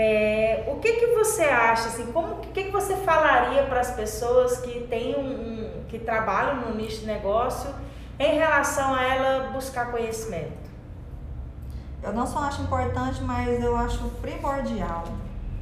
É, 0.00 0.62
o 0.68 0.76
que, 0.76 0.92
que 0.92 1.06
você 1.06 1.42
acha, 1.42 1.88
assim, 1.88 2.12
como 2.12 2.34
o 2.34 2.36
que, 2.36 2.62
que 2.62 2.70
você 2.70 2.94
falaria 2.98 3.64
para 3.64 3.80
as 3.80 3.90
pessoas 3.90 4.58
que 4.60 4.86
têm 4.86 5.16
um, 5.16 5.80
um, 5.80 5.84
que 5.88 5.98
trabalham 5.98 6.68
no 6.68 6.76
nicho 6.76 7.00
de 7.00 7.06
negócio 7.06 7.68
em 8.16 8.38
relação 8.38 8.94
a 8.94 9.02
ela 9.02 9.50
buscar 9.50 9.90
conhecimento? 9.90 10.70
Eu 12.00 12.12
não 12.12 12.28
só 12.28 12.44
acho 12.44 12.62
importante, 12.62 13.20
mas 13.22 13.60
eu 13.60 13.76
acho 13.76 14.08
primordial, 14.22 15.02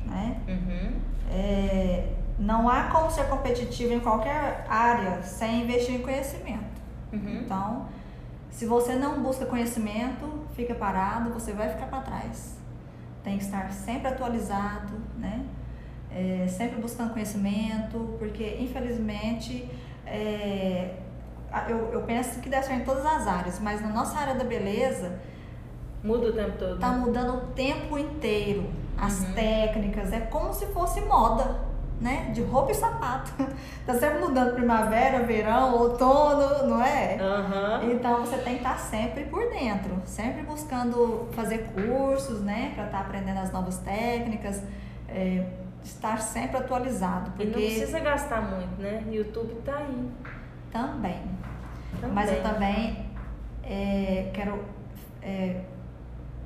né? 0.04 0.38
Uhum. 0.46 1.00
É, 1.30 2.12
não 2.38 2.68
há 2.68 2.90
como 2.90 3.10
ser 3.10 3.28
competitivo 3.28 3.94
em 3.94 4.00
qualquer 4.00 4.66
área 4.68 5.22
sem 5.22 5.62
investir 5.62 5.94
em 5.94 6.02
conhecimento. 6.02 6.76
Uhum. 7.10 7.40
Então, 7.40 7.86
se 8.50 8.66
você 8.66 8.96
não 8.96 9.22
busca 9.22 9.46
conhecimento, 9.46 10.28
fica 10.54 10.74
parado, 10.74 11.30
você 11.30 11.54
vai 11.54 11.70
ficar 11.70 11.86
para 11.86 12.02
trás. 12.02 12.55
Tem 13.26 13.38
que 13.38 13.42
estar 13.44 13.72
sempre 13.72 14.06
atualizado, 14.06 14.94
né? 15.18 15.44
É, 16.14 16.46
sempre 16.48 16.80
buscando 16.80 17.12
conhecimento, 17.12 18.14
porque 18.20 18.56
infelizmente 18.60 19.68
é, 20.06 20.94
eu, 21.68 21.92
eu 21.92 22.02
penso 22.02 22.38
que 22.40 22.48
deve 22.48 22.64
ser 22.64 22.74
em 22.74 22.84
todas 22.84 23.04
as 23.04 23.26
áreas, 23.26 23.58
mas 23.58 23.80
na 23.82 23.88
nossa 23.88 24.16
área 24.16 24.36
da 24.36 24.44
beleza 24.44 25.18
muda 26.04 26.28
o 26.28 26.32
tempo 26.32 26.56
todo. 26.56 26.78
Tá 26.78 26.92
mudando 26.92 27.34
o 27.34 27.40
tempo 27.48 27.98
inteiro. 27.98 28.70
As 28.96 29.20
Uhum. 29.22 29.32
técnicas, 29.34 30.12
é 30.12 30.20
como 30.20 30.52
se 30.54 30.66
fosse 30.66 31.00
moda 31.00 31.65
né? 32.00 32.30
De 32.34 32.42
roupa 32.42 32.72
e 32.72 32.74
sapato. 32.74 33.32
Tá 33.86 33.94
sempre 33.94 34.18
mudando 34.18 34.54
primavera, 34.54 35.22
verão, 35.24 35.72
outono, 35.76 36.66
não 36.66 36.82
é? 36.82 37.16
Aham. 37.20 37.84
Então 37.84 38.18
você 38.26 38.36
tem 38.38 38.54
que 38.54 38.64
estar 38.64 38.76
sempre 38.80 39.26
por 39.26 39.48
dentro, 39.48 40.02
sempre 40.04 40.42
buscando 40.42 41.28
fazer 41.30 41.68
cursos, 41.72 42.40
né? 42.42 42.72
Para 42.74 42.86
estar 42.86 42.98
aprendendo 43.02 43.38
as 43.38 43.52
novas 43.52 43.78
técnicas, 43.78 44.60
é, 45.08 45.46
estar 45.84 46.18
sempre 46.18 46.56
atualizado. 46.56 47.30
E 47.38 47.44
não 47.44 47.52
Porque 47.52 47.66
precisa 47.66 48.00
gastar 48.00 48.42
muito, 48.42 48.82
né? 48.82 49.04
YouTube 49.08 49.54
tá 49.64 49.76
aí. 49.76 50.10
também. 50.72 51.22
Também. 52.00 52.12
Mas 52.12 52.32
eu 52.32 52.42
também 52.42 53.06
é, 53.62 54.30
quero 54.34 54.64
é, 55.22 55.60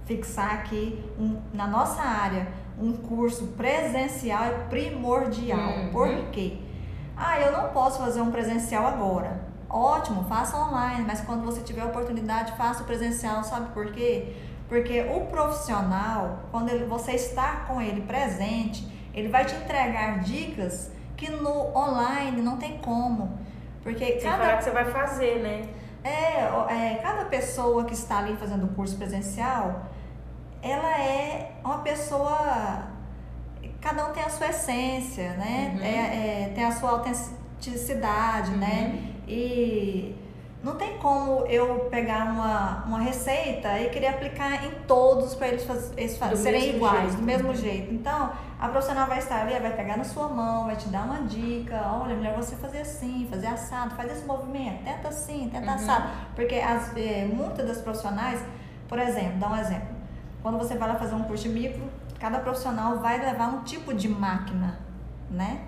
fixar 0.05 0.57
aqui 0.57 1.03
um- 1.19 1.41
na 1.55 1.67
nossa 1.67 2.03
área 2.03 2.49
um 2.81 2.93
curso 2.97 3.49
presencial 3.49 4.45
é 4.45 4.51
primordial. 4.69 5.59
Uhum. 5.71 5.91
Por 5.91 6.09
quê? 6.31 6.59
Ah, 7.17 7.39
eu 7.41 7.53
não 7.53 7.69
posso 7.71 7.99
fazer 7.99 8.21
um 8.21 8.31
presencial 8.31 8.87
agora. 8.87 9.41
Ótimo, 9.69 10.25
faça 10.25 10.57
online, 10.57 11.05
mas 11.07 11.21
quando 11.21 11.45
você 11.45 11.61
tiver 11.61 11.83
a 11.83 11.87
oportunidade, 11.87 12.53
faça 12.57 12.83
o 12.83 12.87
presencial. 12.87 13.45
Sabe 13.45 13.73
por 13.73 13.93
quê? 13.93 14.35
Porque 14.69 15.01
o 15.03 15.27
profissional, 15.27 16.41
quando 16.51 16.71
ele- 16.71 16.85
você 16.87 17.13
está 17.13 17.65
com 17.69 17.81
ele 17.81 18.01
presente, 18.03 18.87
ele 19.13 19.29
vai 19.29 19.45
te 19.45 19.55
entregar 19.55 20.21
dicas 20.21 20.91
que 21.17 21.31
no 21.31 21.77
online 21.77 22.41
não 22.41 22.57
tem 22.57 22.79
como. 22.79 23.39
Porque 23.83 24.05
Sem 24.21 24.23
cada 24.31 24.45
falar 24.45 24.57
que 24.59 24.65
você 24.65 24.71
vai 24.71 24.85
fazer, 24.87 25.41
né? 25.43 25.69
é, 26.03 26.41
é, 26.95 27.01
cada 27.03 27.27
pessoa 27.27 27.85
que 27.85 27.93
está 27.93 28.19
ali 28.19 28.37
fazendo 28.37 28.65
o 28.65 28.69
curso 28.69 28.97
presencial, 28.97 29.87
ela 30.63 31.01
é 31.01 31.53
uma 31.65 31.79
pessoa. 31.79 32.89
Cada 33.81 34.07
um 34.07 34.13
tem 34.13 34.23
a 34.23 34.29
sua 34.29 34.49
essência, 34.49 35.33
né? 35.35 35.73
Uhum. 35.75 35.83
É, 35.83 36.45
é, 36.45 36.53
tem 36.55 36.65
a 36.65 36.73
sua 36.73 36.91
autenticidade, 36.91 38.51
né? 38.53 38.91
Uhum. 38.95 39.11
E 39.29 40.17
não 40.63 40.77
tem 40.77 40.99
como 40.99 41.47
eu 41.47 41.87
pegar 41.91 42.27
uma, 42.27 42.85
uma 42.85 43.01
receita 43.01 43.81
e 43.81 43.89
querer 43.89 44.09
aplicar 44.09 44.67
em 44.67 44.71
todos 44.87 45.35
para 45.35 45.49
eles, 45.49 45.65
faz, 45.65 45.91
eles 45.97 46.19
fa- 46.19 46.27
Do 46.29 46.37
serem 46.37 46.77
iguais, 46.77 47.01
jeito. 47.05 47.17
do 47.17 47.23
mesmo 47.23 47.49
Uhum. 47.49 47.55
jeito. 47.55 47.95
Então, 47.95 48.31
a 48.61 48.69
profissional 48.69 49.07
vai 49.07 49.19
estar 49.19 49.41
ali, 49.41 49.59
vai 49.59 49.75
pegar 49.75 49.97
na 49.97 50.05
sua 50.05 50.29
mão, 50.29 50.67
vai 50.67 50.77
te 50.77 50.89
dar 50.89 51.05
uma 51.05 51.23
dica, 51.23 51.81
olha, 52.03 52.15
melhor 52.15 52.37
você 52.37 52.57
fazer 52.57 52.83
assim, 52.83 53.27
fazer 53.31 53.47
assado, 53.47 53.95
faz 53.95 54.13
esse 54.13 54.27
movimento, 54.27 54.85
tenta 54.85 55.09
assim, 55.09 55.49
tenta 55.51 55.67
Uhum. 55.69 55.75
assado. 55.75 56.11
Porque 56.35 56.57
as, 56.57 56.95
é, 56.97 57.25
muitas 57.25 57.67
das 57.67 57.79
profissionais, 57.79 58.45
por 58.87 58.99
exemplo, 58.99 59.39
dá 59.39 59.49
um 59.49 59.57
exemplo. 59.57 60.00
Quando 60.43 60.59
você 60.59 60.75
vai 60.77 60.89
lá 60.89 60.95
fazer 60.95 61.15
um 61.15 61.23
curso 61.25 61.45
de 61.45 61.51
micro, 61.51 61.83
cada 62.19 62.39
profissional 62.39 62.99
vai 62.99 63.19
levar 63.19 63.49
um 63.49 63.63
tipo 63.63 63.93
de 63.93 64.09
máquina, 64.09 64.79
né? 65.31 65.63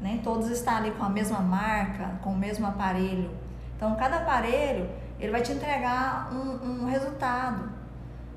Nem 0.00 0.18
todos 0.18 0.48
estão 0.48 0.76
ali 0.76 0.90
com 0.92 1.04
a 1.04 1.08
mesma 1.08 1.40
marca, 1.40 2.10
com 2.22 2.30
o 2.30 2.36
mesmo 2.36 2.66
aparelho. 2.66 3.30
Então, 3.76 3.94
cada 3.96 4.18
aparelho, 4.18 4.88
ele 5.18 5.32
vai 5.32 5.42
te 5.42 5.52
entregar 5.52 6.32
um, 6.32 6.82
um 6.82 6.86
resultado. 6.86 7.70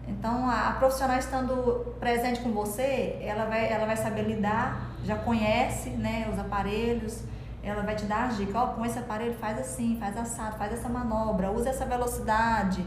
Então, 0.07 0.49
a, 0.49 0.69
a 0.69 0.71
profissional 0.73 1.17
estando 1.17 1.95
presente 1.99 2.39
com 2.39 2.51
você, 2.51 3.17
ela 3.21 3.45
vai, 3.45 3.71
ela 3.71 3.85
vai 3.85 3.97
saber 3.97 4.23
lidar, 4.23 4.81
já 5.03 5.15
conhece 5.17 5.89
né, 5.89 6.29
os 6.31 6.39
aparelhos, 6.39 7.23
ela 7.61 7.83
vai 7.83 7.95
te 7.95 8.05
dar 8.05 8.27
as 8.27 8.37
dicas, 8.37 8.55
ó, 8.55 8.67
com 8.67 8.85
esse 8.85 8.97
aparelho 8.97 9.33
faz 9.35 9.59
assim, 9.59 9.97
faz 9.99 10.15
assado, 10.17 10.57
faz 10.57 10.71
essa 10.73 10.87
manobra, 10.87 11.51
usa 11.51 11.69
essa 11.69 11.85
velocidade. 11.85 12.85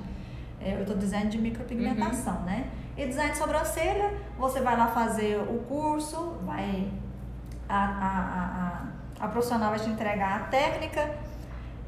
É, 0.61 0.75
eu 0.75 0.81
estou 0.83 0.97
dizendo 0.97 1.29
de 1.31 1.39
micropigmentação, 1.39 2.41
né? 2.43 2.67
E 2.97 3.07
design 3.07 3.33
de 3.33 3.39
sobrancelha, 3.39 4.13
você 4.39 4.61
vai 4.61 4.77
lá 4.77 4.89
fazer 4.89 5.37
o 5.39 5.59
curso, 5.61 6.37
vai 6.45 6.89
a, 7.69 7.77
a, 7.85 8.09
a, 9.21 9.25
a, 9.25 9.25
a 9.25 9.29
profissional 9.29 9.71
vai 9.71 9.79
te 9.79 9.89
entregar 9.89 10.37
a 10.37 10.45
técnica 10.45 11.09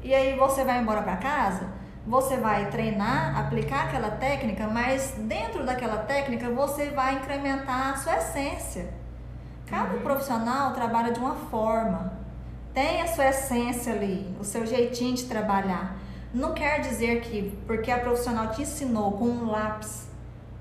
e 0.01 0.13
aí 0.13 0.35
você 0.37 0.63
vai 0.63 0.79
embora 0.81 1.01
para 1.03 1.17
casa, 1.17 1.67
você 2.07 2.37
vai 2.37 2.69
treinar, 2.69 3.37
aplicar 3.37 3.85
aquela 3.85 4.11
técnica, 4.11 4.67
mas 4.67 5.13
dentro 5.19 5.65
daquela 5.65 5.97
técnica 5.97 6.49
você 6.49 6.89
vai 6.89 7.15
incrementar 7.15 7.91
a 7.93 7.95
sua 7.97 8.17
essência. 8.17 8.89
Cada 9.69 9.93
Uhum. 9.95 10.01
profissional 10.01 10.73
trabalha 10.73 11.11
de 11.11 11.19
uma 11.19 11.35
forma, 11.35 12.13
tem 12.73 13.01
a 13.01 13.07
sua 13.07 13.27
essência 13.27 13.93
ali, 13.93 14.35
o 14.39 14.43
seu 14.43 14.65
jeitinho 14.65 15.15
de 15.15 15.25
trabalhar. 15.25 15.95
Não 16.33 16.53
quer 16.53 16.81
dizer 16.81 17.21
que 17.21 17.55
porque 17.67 17.91
a 17.91 17.99
profissional 17.99 18.47
te 18.47 18.63
ensinou 18.63 19.11
com 19.13 19.25
um 19.25 19.51
lápis 19.51 20.07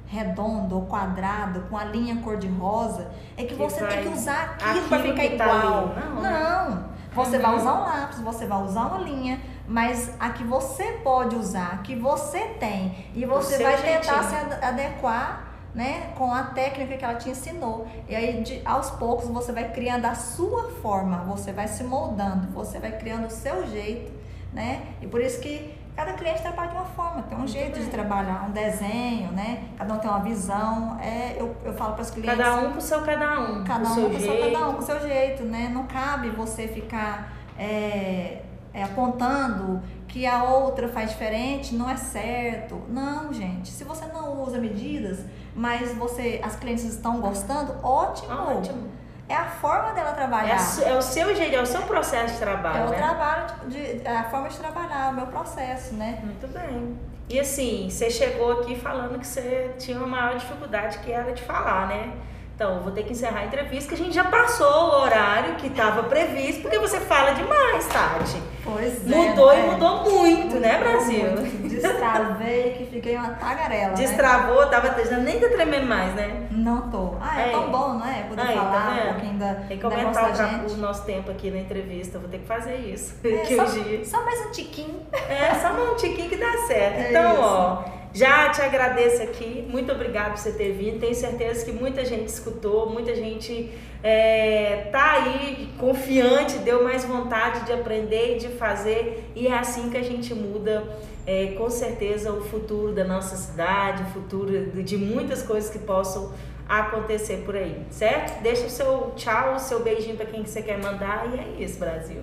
redondo 0.07 0.75
ou 0.77 0.83
quadrado, 0.87 1.63
com 1.71 1.77
a 1.79 1.85
linha 1.85 2.17
cor-de-rosa, 2.23 3.11
é 3.37 3.45
que, 3.45 3.55
você 3.55 3.81
vai- 3.81 3.95
tem 3.95 4.03
que 4.03 4.09
usar 4.19 4.57
aquilo 4.61 4.89
para 4.89 4.99
ficar 5.03 5.17
tá 5.17 5.57
igual. 5.57 5.87
Não? 5.97 6.23
Não. 6.23 6.85
Você 7.15 7.39
vai 7.39 7.51
Uhum. 7.53 7.57
usar 7.61 7.73
um 7.75 7.81
lápis, 7.85 8.21
você 8.21 8.47
vai 8.47 8.63
usar 8.63 8.87
uma 8.87 8.99
linha, 8.99 9.41
mas 9.67 10.11
a 10.21 10.31
que 10.31 10.45
você 10.45 10.85
pode 11.05 11.35
usar, 11.37 11.73
a 11.73 11.77
que 11.79 11.95
você 11.95 12.41
tem, 12.61 13.07
e 13.15 13.25
você 13.25 13.63
vai 13.63 13.77
tentar 13.81 14.23
jeitinho. 14.23 14.29
se 14.29 14.37
ad- 14.37 14.65
adequar 14.65 15.49
né, 15.75 16.13
com 16.19 16.31
a 16.35 16.43
técnica 16.43 16.99
que 16.99 17.03
ela 17.05 17.15
te 17.15 17.31
ensinou. 17.31 17.87
E 18.07 18.15
aí, 18.15 18.43
de, 18.43 18.61
aos 18.63 18.91
poucos, 18.91 19.27
você 19.31 19.53
vai 19.53 19.71
criando 19.73 20.05
a 20.05 20.15
sua 20.15 20.65
forma, 20.83 21.17
você 21.25 21.51
vai 21.51 21.67
se 21.67 21.83
moldando, 21.83 22.49
você 22.49 22.79
vai 22.79 22.93
criando 22.99 23.25
o 23.29 23.31
seu 23.31 23.67
jeito, 23.67 24.12
né? 24.53 24.83
E 25.01 25.07
por 25.07 25.21
isso 25.21 25.41
que 25.41 25.75
cada 25.95 26.13
cliente 26.15 26.43
trabalha 26.43 26.71
de 26.71 26.77
uma 26.77 26.85
forma, 26.85 27.23
tem 27.23 27.37
um 27.37 27.41
Muito 27.41 27.53
jeito 27.53 27.75
de 27.75 27.81
bem. 27.81 27.91
trabalhar, 27.91 28.47
um 28.49 28.53
desenho, 28.53 29.31
né? 29.33 29.65
Cada 29.77 29.95
um 29.95 29.99
tem 29.99 30.11
uma 30.11 30.21
visão. 30.21 30.99
É, 31.01 31.37
eu, 31.39 31.55
eu 31.65 31.75
falo 31.75 31.95
para 31.95 32.03
os 32.03 32.11
clientes. 32.11 32.37
Cada 32.37 32.57
um 32.57 32.73
com 32.73 32.79
o 32.79 32.81
seu 32.81 33.03
cada 33.03 33.41
um. 33.41 33.65
Cada 33.65 33.89
um 33.89 33.95
seu 33.95 34.11
com 34.11 34.17
o 34.17 34.21
seu, 34.21 34.33
jeito. 34.33 34.53
cada 34.53 34.69
um 34.69 34.73
com 34.75 34.79
o 34.79 34.83
seu 34.83 35.01
jeito, 35.01 35.43
né? 35.45 35.71
Não 35.73 35.85
cabe 35.85 36.31
você 36.31 36.67
ficar 36.67 37.33
é, 37.59 38.43
é, 38.73 38.83
apontando 38.83 39.83
que 40.09 40.27
a 40.27 40.45
outra 40.45 40.89
faz 40.89 41.11
diferente, 41.11 41.75
não 41.75 41.89
é 41.89 41.97
certo. 41.97 42.83
Não, 42.89 43.33
gente. 43.33 43.69
Se 43.69 43.85
você 43.85 44.05
não 44.07 44.43
usa 44.43 44.59
medidas, 44.59 45.25
mas 45.55 45.95
você, 45.95 46.41
as 46.43 46.57
clientes 46.57 46.85
estão 46.85 47.21
gostando, 47.21 47.75
ótimo. 47.83 48.33
Ótimo. 48.33 49.02
É 49.33 49.37
a 49.37 49.47
forma 49.47 49.93
dela 49.93 50.11
É, 50.11 50.13
trabalhar. 50.13 50.59
su- 50.59 50.83
é 50.85 50.95
o 50.95 51.01
seu 51.01 51.35
jeito, 51.35 51.57
é 51.57 51.61
o 51.63 51.65
seu 51.67 51.81
processo 51.83 52.35
de 52.35 52.41
trabalho, 52.41 52.85
É 52.85 52.87
o 52.87 52.91
né? 52.91 52.97
trabalho, 52.99 53.45
de, 53.67 53.95
de- 53.99 54.07
é 54.07 54.17
a 54.19 54.25
forma 54.25 54.49
de 54.51 54.59
trabalhar, 54.59 55.09
o 55.11 55.15
meu 55.15 55.27
processo, 55.27 55.95
né? 55.95 56.19
Muito 56.23 56.47
bem. 56.49 56.99
E 57.31 57.41
assim, 57.41 57.89
você 57.89 58.11
chegou 58.11 58.53
aqui 58.61 58.77
falando 58.79 59.19
que 59.19 59.27
você 59.27 59.75
tinha 59.79 59.97
uma 59.97 60.07
maior 60.07 60.37
dificuldade 60.37 60.99
que 60.99 61.11
era 61.11 61.33
de 61.33 61.43
falar, 61.43 61.87
né? 61.87 62.13
Então, 62.55 62.81
vou 62.81 62.93
ter 62.93 63.05
que 63.05 63.13
encerrar 63.13 63.41
a 63.41 63.45
entrevista, 63.47 63.89
que 63.89 63.95
a 63.95 64.05
gente 64.05 64.15
já 64.15 64.25
passou 64.25 64.67
o 64.71 65.01
horário 65.01 65.55
que 65.57 65.69
estava 65.69 66.03
previsto, 66.05 66.61
porque 66.63 66.79
você 66.79 67.01
fala 67.01 67.31
demais, 67.33 67.87
Tati. 67.87 68.41
Pois 68.63 69.11
é. 69.11 69.15
Mudou 69.17 69.51
é. 69.51 69.59
e 69.61 69.71
mudou 69.71 70.11
muito, 70.11 70.57
né, 70.61 70.77
Mudou 70.77 70.91
Brasil? 70.93 71.25
muito. 71.31 71.62
Destravei 71.83 72.73
que 72.73 72.87
fiquei 72.87 73.17
uma 73.17 73.31
tagarela. 73.31 73.91
Né? 73.91 73.95
Destravou, 73.95 74.65
né? 74.65 74.71
tava 74.71 75.05
já 75.05 75.19
nem 75.19 75.41
tá 75.41 75.49
tremendo 75.49 75.87
mais, 75.87 76.15
né? 76.15 76.47
Não 76.51 76.91
tô. 76.91 77.15
Ah, 77.21 77.41
é 77.41 77.45
Aí. 77.45 77.51
tão 77.51 77.71
bom, 77.71 77.95
não 77.95 78.07
é? 78.07 78.23
Poder 78.23 78.43
Aí, 78.43 78.55
tá 78.55 78.61
falar 78.63 78.97
tá 78.97 79.03
um 79.03 79.13
pouquinho 79.13 79.39
da 79.39 79.55
Tem 79.55 79.79
que 79.79 79.85
aumentar 79.85 80.65
o, 80.67 80.73
o, 80.73 80.77
nosso 80.77 81.05
tempo 81.05 81.31
aqui 81.31 81.51
na 81.51 81.59
entrevista. 81.59 82.19
Vou 82.19 82.29
ter 82.29 82.39
que 82.39 82.47
fazer 82.47 82.77
isso. 82.77 83.17
É, 83.33 83.45
que 83.45 83.57
só, 83.57 84.19
só 84.19 84.25
mais 84.25 84.47
um 84.47 84.51
tiquinho. 84.51 85.01
É, 85.13 85.55
só 85.55 85.73
mais 85.73 85.91
um 85.91 85.97
tiquinho 85.97 86.29
que 86.29 86.37
dá 86.37 86.53
certo. 86.67 87.01
É 87.03 87.11
então, 87.11 87.33
isso. 87.33 87.43
ó. 87.43 88.02
Já 88.15 88.51
te 88.51 88.61
agradeço 88.61 89.23
aqui, 89.23 89.67
muito 89.71 89.91
obrigado 89.91 90.33
por 90.33 90.39
você 90.39 90.53
ter 90.53 90.73
vindo. 90.73 91.01
Tenho 91.01 91.15
certeza 91.15 91.65
que 91.65 91.73
muita 91.73 92.05
gente 92.05 92.29
escutou, 92.29 92.91
muita 92.91 93.15
gente 93.15 93.73
é, 94.03 94.89
tá 94.93 95.13
aí 95.13 95.71
confiante, 95.79 96.59
deu 96.59 96.85
mais 96.85 97.07
vontade 97.07 97.65
de 97.65 97.73
aprender 97.73 98.37
e 98.37 98.39
de 98.39 98.49
fazer, 98.49 99.31
e 99.35 99.47
é 99.47 99.59
assim 99.59 99.89
que 99.89 99.97
a 99.97 100.03
gente 100.03 100.35
muda. 100.35 100.85
É, 101.25 101.55
com 101.57 101.71
certeza 101.71 102.33
o 102.33 102.43
futuro 102.43 102.93
da 102.93 103.05
nossa 103.05 103.37
cidade, 103.37 104.03
o 104.03 104.07
futuro 104.07 104.83
de 104.83 104.97
muitas 104.97 105.41
coisas 105.41 105.71
que 105.71 105.79
possam 105.79 106.33
acontecer 106.69 107.45
por 107.45 107.55
aí, 107.55 107.81
certo? 107.91 108.43
Deixa 108.43 108.67
o 108.67 108.69
seu 108.69 109.13
tchau, 109.15 109.55
o 109.55 109.59
seu 109.61 109.85
beijinho 109.85 110.17
para 110.17 110.27
quem 110.27 110.43
que 110.43 110.51
você 110.51 110.63
quer 110.63 110.83
mandar 110.83 111.29
e 111.33 111.39
é 111.39 111.63
isso, 111.63 111.79
Brasil. 111.79 112.23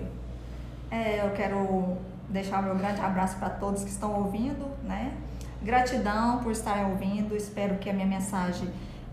É, 0.90 1.24
eu 1.24 1.30
quero 1.30 1.96
deixar 2.28 2.62
meu 2.62 2.74
grande 2.74 3.00
abraço 3.00 3.38
para 3.38 3.48
todos 3.48 3.82
que 3.82 3.88
estão 3.88 4.14
ouvindo, 4.14 4.66
né? 4.84 5.14
Gratidão 5.62 6.38
por 6.38 6.52
estarem 6.52 6.86
ouvindo. 6.86 7.36
Espero 7.36 7.76
que 7.76 7.90
a 7.90 7.92
minha 7.92 8.06
mensagem 8.06 8.68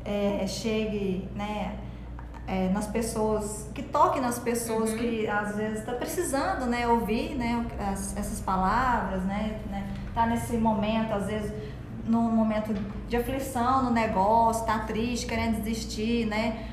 é, 0.06 0.46
chegue, 0.48 1.28
né? 1.36 1.76
É, 2.48 2.70
nas 2.70 2.88
pessoas, 2.88 3.70
que 3.76 3.84
toque 3.84 4.22
nas 4.22 4.40
pessoas 4.40 4.92
uhum. 4.92 4.98
que 4.98 5.28
às 5.28 5.58
vezes 5.58 5.80
está 5.80 5.92
precisando, 5.92 6.66
né, 6.66 6.88
ouvir, 6.88 7.36
né, 7.36 7.66
as, 7.92 8.16
essas 8.16 8.40
palavras, 8.40 9.22
né, 9.24 9.60
né, 9.70 9.86
tá 10.14 10.26
nesse 10.26 10.56
momento, 10.56 11.12
às 11.12 11.26
vezes, 11.26 11.52
num 12.06 12.32
momento 12.32 12.74
de 13.10 13.18
aflição 13.18 13.84
no 13.84 13.92
negócio, 13.92 14.66
tá 14.66 14.80
triste, 14.80 15.26
querendo 15.26 15.62
desistir, 15.62 16.26
né, 16.26 16.70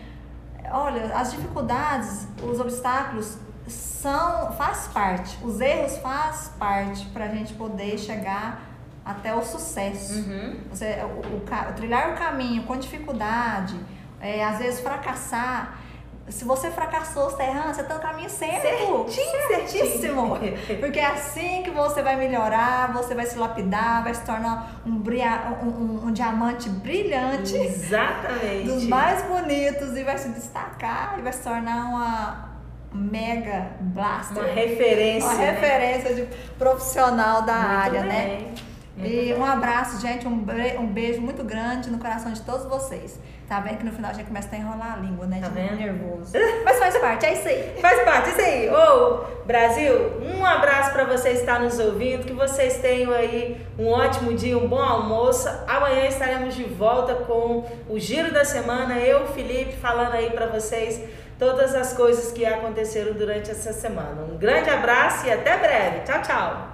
olha, 0.71 1.13
as 1.17 1.33
dificuldades, 1.33 2.29
os 2.41 2.61
obstáculos 2.61 3.37
são, 3.67 4.53
faz 4.53 4.87
parte, 4.87 5.37
os 5.43 5.61
erros 5.61 5.99
faz 5.99 6.53
parte 6.57 7.05
para 7.07 7.25
a 7.25 7.29
gente 7.29 7.53
poder 7.55 7.99
chegar 7.99 8.74
até 9.05 9.35
o 9.35 9.43
sucesso. 9.43 10.15
Uhum. 10.15 10.57
Você, 10.71 10.97
o, 11.03 11.37
o, 11.37 11.73
trilhar 11.75 12.13
o 12.13 12.17
caminho 12.17 12.63
com 12.63 12.77
dificuldade, 12.77 13.79
é, 14.21 14.43
às 14.43 14.59
vezes 14.59 14.81
fracassar. 14.81 15.79
Se 16.27 16.43
você 16.47 16.71
fracassou, 16.71 17.25
você 17.25 17.33
está 17.33 17.45
errando, 17.45 17.75
você 17.75 17.83
está 17.83 17.95
no 17.97 18.01
caminho 18.01 18.31
certo. 18.31 18.63
Certinho, 18.63 19.47
certíssimo. 19.47 20.39
Porque 20.81 20.99
é 20.99 21.05
assim 21.05 21.63
que 21.63 21.71
você 21.71 22.03
vai 22.03 22.17
melhorar, 22.17 22.95
você 22.95 23.15
vai 23.15 23.27
se 23.27 23.37
lapidar, 23.37 24.03
vai 24.03 24.15
se 24.15 24.25
tornar 24.25 24.81
um, 24.87 24.97
brilha, 24.97 25.59
um, 25.63 25.67
um, 25.67 26.07
um 26.07 26.13
diamante 26.13 26.71
brilhante. 26.71 27.55
Exatamente. 27.55 28.69
Dos 28.69 28.87
mais 28.87 29.23
bonitos 29.25 29.95
e 29.99 30.03
vai 30.03 30.17
se 30.17 30.31
destacar 30.31 31.17
e 31.19 31.23
vai 31.23 31.33
se 31.33 31.43
tornar 31.43 31.91
uma 31.91 32.55
mega 32.95 33.73
blaster. 33.81 34.43
Uma 34.43 34.51
referência. 34.51 35.29
Uma 35.29 35.39
né? 35.39 35.51
referência 35.51 36.15
de 36.15 36.23
profissional 36.57 37.43
da 37.43 37.55
Muito 37.55 37.71
área, 37.71 38.03
né? 38.03 38.27
bem. 38.27 38.41
né? 38.47 38.55
E 38.97 39.35
um 39.35 39.45
abraço, 39.45 40.01
gente, 40.01 40.27
um, 40.27 40.47
um 40.79 40.87
beijo 40.87 41.21
muito 41.21 41.43
grande 41.43 41.91
no 41.91 41.99
coração 41.99 42.33
de 42.33 42.41
todos 42.43 42.65
vocês. 42.67 43.19
Tá 43.49 43.61
vendo 43.61 43.79
que 43.79 43.85
no 43.85 43.93
final 43.93 44.11
a 44.11 44.15
gente 44.15 44.27
começa 44.27 44.49
a 44.55 44.59
enrolar 44.59 44.95
a 44.95 44.97
língua, 44.97 45.27
né? 45.27 45.41
Tá 45.41 45.49
de 45.49 45.55
vendo? 45.55 45.77
nervoso. 45.77 46.33
Mas 46.65 46.79
faz 46.79 46.97
parte, 46.99 47.27
é 47.27 47.33
isso 47.35 47.49
aí. 47.49 47.75
Faz 47.83 48.03
parte, 48.03 48.29
é 48.29 48.33
isso 48.33 48.41
aí. 48.41 48.71
Ô, 48.71 49.45
Brasil, 49.45 49.95
um 50.23 50.47
abraço 50.47 50.93
para 50.93 51.05
vocês 51.05 51.41
que 51.41 51.41
estão 51.41 51.63
nos 51.63 51.79
ouvindo, 51.79 52.25
que 52.25 52.33
vocês 52.33 52.79
tenham 52.79 53.13
aí 53.13 53.61
um 53.79 53.89
ótimo 53.89 54.33
dia, 54.33 54.57
um 54.57 54.69
bom 54.69 54.81
almoço. 54.81 55.49
Amanhã 55.67 56.07
estaremos 56.07 56.55
de 56.55 56.65
volta 56.65 57.15
com 57.15 57.67
o 57.89 57.99
Giro 57.99 58.33
da 58.33 58.45
Semana. 58.45 58.99
Eu, 58.99 59.27
Felipe, 59.27 59.73
falando 59.77 60.15
aí 60.15 60.31
para 60.31 60.47
vocês 60.47 61.03
todas 61.39 61.75
as 61.75 61.93
coisas 61.93 62.33
que 62.33 62.47
aconteceram 62.47 63.13
durante 63.13 63.51
essa 63.51 63.73
semana. 63.73 64.23
Um 64.23 64.39
grande 64.39 64.71
abraço 64.71 65.27
e 65.27 65.33
até 65.33 65.59
breve. 65.59 66.01
Tchau, 66.05 66.23
tchau. 66.23 66.74